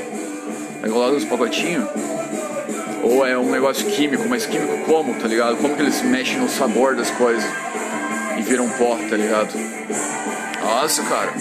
Aí 0.82 0.90
colocam 0.90 1.14
nos 1.14 1.24
pacotinhos? 1.24 1.88
Ou 3.02 3.26
é 3.26 3.38
um 3.38 3.50
negócio 3.50 3.86
químico, 3.86 4.28
mas 4.28 4.44
químico 4.44 4.84
como, 4.84 5.14
tá 5.14 5.26
ligado? 5.26 5.56
Como 5.56 5.74
que 5.74 5.80
eles 5.80 6.02
mexem 6.02 6.36
no 6.36 6.50
sabor 6.50 6.94
das 6.94 7.10
coisas 7.12 7.50
e 8.38 8.42
viram 8.42 8.68
pó, 8.68 8.98
tá 9.08 9.16
ligado? 9.16 9.48
Nossa, 10.62 11.02
cara. 11.04 11.32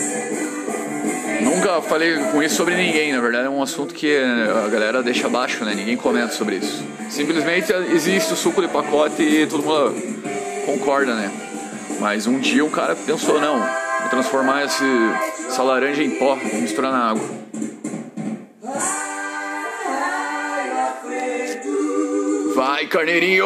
Nunca 1.41 1.81
falei 1.81 2.15
com 2.31 2.41
isso 2.41 2.55
sobre 2.55 2.75
ninguém, 2.75 3.13
na 3.13 3.21
verdade 3.21 3.45
é 3.45 3.49
um 3.49 3.61
assunto 3.61 3.93
que 3.93 4.17
a 4.17 4.67
galera 4.69 5.03
deixa 5.03 5.27
abaixo, 5.27 5.63
né? 5.63 5.73
Ninguém 5.75 5.95
comenta 5.95 6.33
sobre 6.33 6.57
isso. 6.57 6.83
Simplesmente 7.09 7.71
existe 7.93 8.33
o 8.33 8.35
suco 8.35 8.61
de 8.61 8.67
pacote 8.67 9.21
e 9.21 9.45
todo 9.47 9.63
mundo 9.63 9.95
concorda, 10.65 11.13
né? 11.13 11.31
Mas 11.99 12.27
um 12.27 12.39
dia 12.39 12.63
um 12.63 12.69
cara 12.69 12.95
pensou, 12.95 13.39
não, 13.39 13.59
vou 13.59 14.09
transformar 14.09 14.65
esse, 14.65 14.83
essa 15.47 15.63
laranja 15.63 16.03
em 16.03 16.11
pó 16.11 16.37
e 16.53 16.57
misturar 16.57 16.91
na 16.91 17.09
água. 17.09 17.23
Vai, 22.55 22.87
carneirinho! 22.87 23.45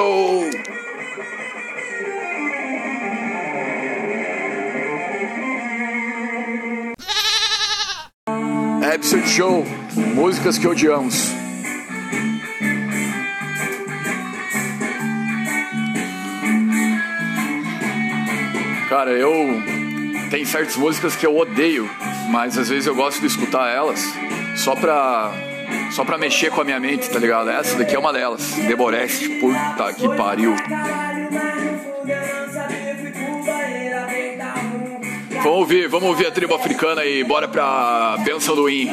Absurd 8.93 9.29
Show, 9.29 9.65
músicas 10.13 10.57
que 10.57 10.67
odiamos. 10.67 11.31
Cara, 18.89 19.11
eu 19.11 19.31
tem 20.29 20.43
certas 20.43 20.75
músicas 20.75 21.15
que 21.15 21.25
eu 21.25 21.37
odeio, 21.37 21.89
mas 22.31 22.57
às 22.57 22.67
vezes 22.67 22.85
eu 22.85 22.93
gosto 22.93 23.21
de 23.21 23.27
escutar 23.27 23.69
elas 23.69 24.03
só 24.57 24.75
pra 24.75 25.31
só 25.91 26.03
pra 26.03 26.17
mexer 26.17 26.51
com 26.51 26.59
a 26.59 26.65
minha 26.65 26.79
mente, 26.79 27.09
tá 27.09 27.17
ligado? 27.17 27.49
Essa 27.49 27.77
daqui 27.77 27.95
é 27.95 27.99
uma 27.99 28.11
delas, 28.11 28.51
Deboreste, 28.67 29.29
puta 29.39 29.93
que 29.93 30.09
pariu. 30.17 30.53
Vamos 35.43 35.57
ouvir, 35.57 35.87
vamos 35.87 36.07
ouvir 36.07 36.27
a 36.27 36.31
tribo 36.31 36.53
africana 36.53 37.03
e 37.03 37.23
bora 37.23 37.47
pra 37.47 38.15
bênção 38.23 38.55
do 38.55 38.69
Henry. 38.69 38.91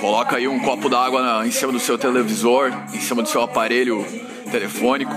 Coloca 0.00 0.36
aí 0.36 0.48
um 0.48 0.58
copo 0.58 0.88
d'água 0.88 1.46
em 1.46 1.50
cima 1.52 1.70
do 1.70 1.78
seu 1.78 1.96
televisor, 1.96 2.72
em 2.92 3.00
cima 3.00 3.22
do 3.22 3.28
seu 3.28 3.40
aparelho 3.40 4.04
telefônico, 4.50 5.12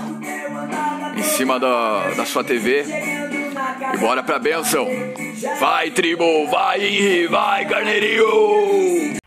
em 1.16 1.22
cima 1.24 1.58
da, 1.58 2.10
da 2.10 2.24
sua 2.24 2.44
TV. 2.44 2.84
E 3.94 3.96
bora 3.98 4.22
pra 4.22 4.38
bênção. 4.38 4.86
Vai, 5.58 5.90
tribo, 5.90 6.46
vai, 6.46 6.84
Henry, 6.84 7.26
vai, 7.26 7.66
carneirinho! 7.66 9.18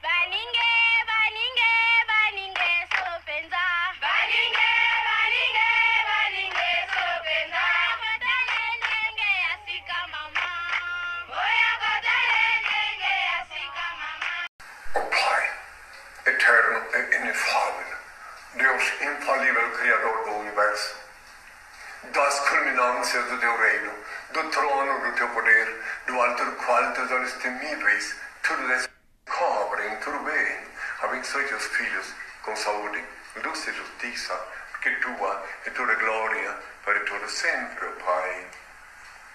Do 26.21 26.27
alto 26.27 26.45
do 26.45 26.51
qual 26.51 26.93
teus 26.93 27.11
olhos 27.11 27.33
temíveis, 27.33 28.15
tudo 28.43 28.67
descobrem, 28.67 29.97
tudo 30.01 30.19
bem. 30.19 30.67
Abençoe 31.01 31.43
teus 31.45 31.65
filhos 31.65 32.13
com 32.43 32.55
saúde, 32.55 33.03
luz 33.43 33.67
e 33.67 33.73
justiça, 33.73 34.35
porque 34.71 34.91
tua 34.97 35.43
é 35.65 35.69
toda 35.71 35.95
glória 35.95 36.59
para 36.85 36.99
todo 37.05 37.27
sempre, 37.27 37.87
Pai. 38.05 38.47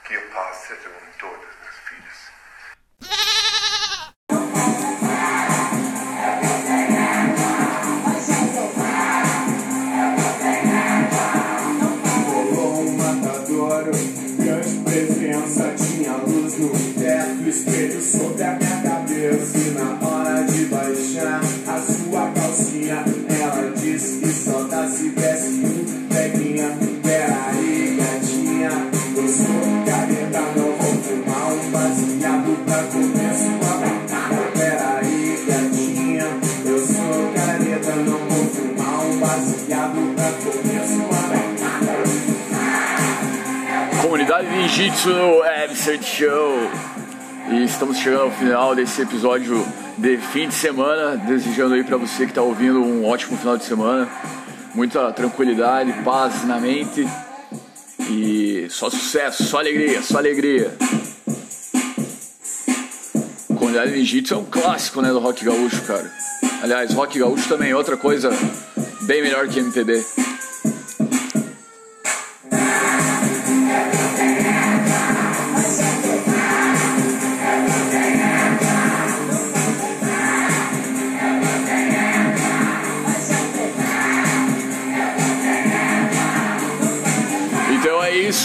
Que 0.05 0.17
a 0.17 0.21
paz 0.33 0.57
seja 0.59 0.89
com 0.89 1.19
todos 1.19 1.49
meus 1.61 1.77
filhos. 1.89 3.46
No 45.07 45.41
Absurd 45.41 46.05
Show. 46.05 46.59
E 47.53 47.63
estamos 47.63 47.97
chegando 47.99 48.23
ao 48.23 48.31
final 48.33 48.75
desse 48.75 49.03
episódio 49.03 49.65
de 49.97 50.17
fim 50.17 50.49
de 50.49 50.55
semana. 50.55 51.17
Desejando 51.17 51.75
aí 51.75 51.85
pra 51.85 51.97
você 51.97 52.27
que 52.27 52.33
tá 52.33 52.43
ouvindo 52.43 52.83
um 52.83 53.07
ótimo 53.07 53.39
final 53.39 53.57
de 53.57 53.65
semana. 53.65 54.09
Muita 54.75 55.13
tranquilidade, 55.13 55.93
paz 56.03 56.45
na 56.45 56.59
mente. 56.59 57.07
E 58.11 58.67
só 58.69 58.91
sucesso, 58.91 59.45
só 59.45 59.61
alegria, 59.61 60.03
só 60.03 60.19
alegria. 60.19 60.77
Comunidade 63.47 63.93
Ninjitsu 63.93 64.35
é 64.35 64.37
um 64.39 64.45
clássico 64.45 65.01
né, 65.01 65.11
do 65.11 65.21
rock 65.21 65.45
gaúcho, 65.45 65.83
cara. 65.83 66.11
Aliás, 66.63 66.93
rock 66.93 67.17
gaúcho 67.17 67.49
também 67.49 67.71
é 67.71 67.77
outra 67.77 67.97
coisa 67.97 68.31
bem 69.03 69.23
melhor 69.23 69.47
que 69.47 69.61
MPB. 69.61 70.05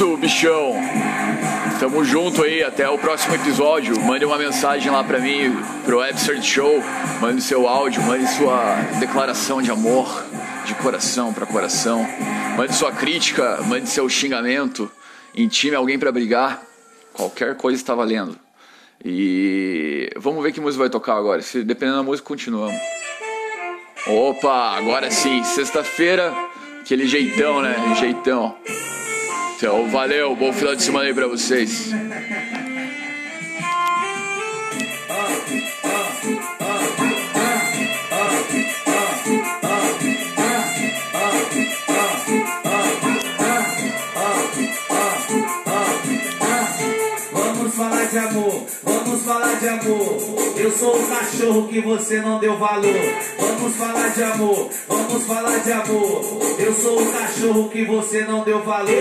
Isso, 0.01 0.17
bichão. 0.17 0.73
Tamo 1.79 2.03
junto 2.03 2.43
aí, 2.43 2.63
até 2.63 2.89
o 2.89 2.97
próximo 2.97 3.35
episódio. 3.35 3.99
Mande 4.01 4.25
uma 4.25 4.37
mensagem 4.37 4.91
lá 4.91 5.03
pra 5.03 5.19
mim, 5.19 5.55
pro 5.85 6.01
Absurd 6.01 6.43
Show. 6.43 6.83
Mande 7.19 7.39
seu 7.41 7.67
áudio, 7.67 8.01
mande 8.01 8.27
sua 8.31 8.75
declaração 8.99 9.61
de 9.61 9.69
amor, 9.69 10.25
de 10.65 10.73
coração 10.75 11.31
pra 11.31 11.45
coração. 11.45 12.03
Mande 12.57 12.73
sua 12.73 12.91
crítica, 12.91 13.59
mande 13.67 13.87
seu 13.89 14.09
xingamento. 14.09 14.91
Intime 15.35 15.75
alguém 15.75 15.99
pra 15.99 16.11
brigar. 16.11 16.63
Qualquer 17.13 17.55
coisa 17.55 17.79
está 17.79 17.93
valendo. 17.93 18.35
E 19.05 20.09
vamos 20.17 20.41
ver 20.41 20.51
que 20.51 20.59
música 20.59 20.81
vai 20.81 20.89
tocar 20.89 21.15
agora. 21.15 21.43
Se 21.43 21.63
dependendo 21.63 21.97
da 21.97 22.03
música, 22.03 22.27
continuamos. 22.27 22.75
Opa, 24.07 24.77
agora 24.77 25.11
sim, 25.11 25.43
sexta-feira, 25.43 26.33
aquele 26.81 27.05
jeitão, 27.05 27.61
né? 27.61 27.75
Jeitão. 27.99 28.55
Então, 29.61 29.87
valeu, 29.91 30.35
bom 30.35 30.51
final 30.51 30.75
de 30.75 30.81
semana 30.81 31.05
aí 31.05 31.13
pra 31.13 31.27
vocês. 31.27 31.91
Falar 47.71 48.05
de 48.05 48.17
amor, 48.17 48.65
vamos 48.83 49.23
falar 49.23 49.59
de 49.59 49.67
amor. 49.67 50.17
Eu 50.55 50.71
sou 50.71 50.95
o 50.95 51.07
cachorro 51.07 51.67
que 51.67 51.81
você 51.81 52.19
não 52.19 52.39
deu 52.39 52.57
valor. 52.57 52.93
Vamos 53.39 53.75
falar 53.75 54.09
de 54.09 54.23
amor, 54.23 54.69
vamos 55.11 55.25
falar 55.25 55.59
de 55.59 55.71
amor. 55.71 56.21
Eu 56.57 56.73
sou 56.73 57.01
o 57.01 57.11
cachorro 57.11 57.69
que 57.69 57.83
você 57.85 58.23
não 58.23 58.43
deu 58.43 58.63
valor. 58.63 58.91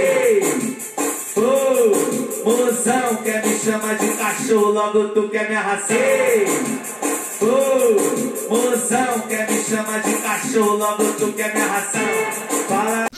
Oh, 1.37 2.45
mozão 2.45 3.17
quer 3.23 3.47
me 3.47 3.59
chamar 3.59 3.97
de 3.97 4.09
cachorro, 4.15 4.73
logo 4.73 5.09
tu 5.11 5.29
quer 5.29 5.49
me 5.49 5.57
arrasar. 5.57 5.97
Oh, 7.43 8.55
mozão 8.55 9.21
quer 9.29 9.51
me 9.51 9.63
chamar 9.63 10.03
de 10.03 10.15
cachorro, 10.15 10.77
logo 10.77 11.05
tu 11.19 11.33
quer 11.33 11.55
me 11.55 11.61
arrasar. 11.61 12.33
Fala 12.69 13.10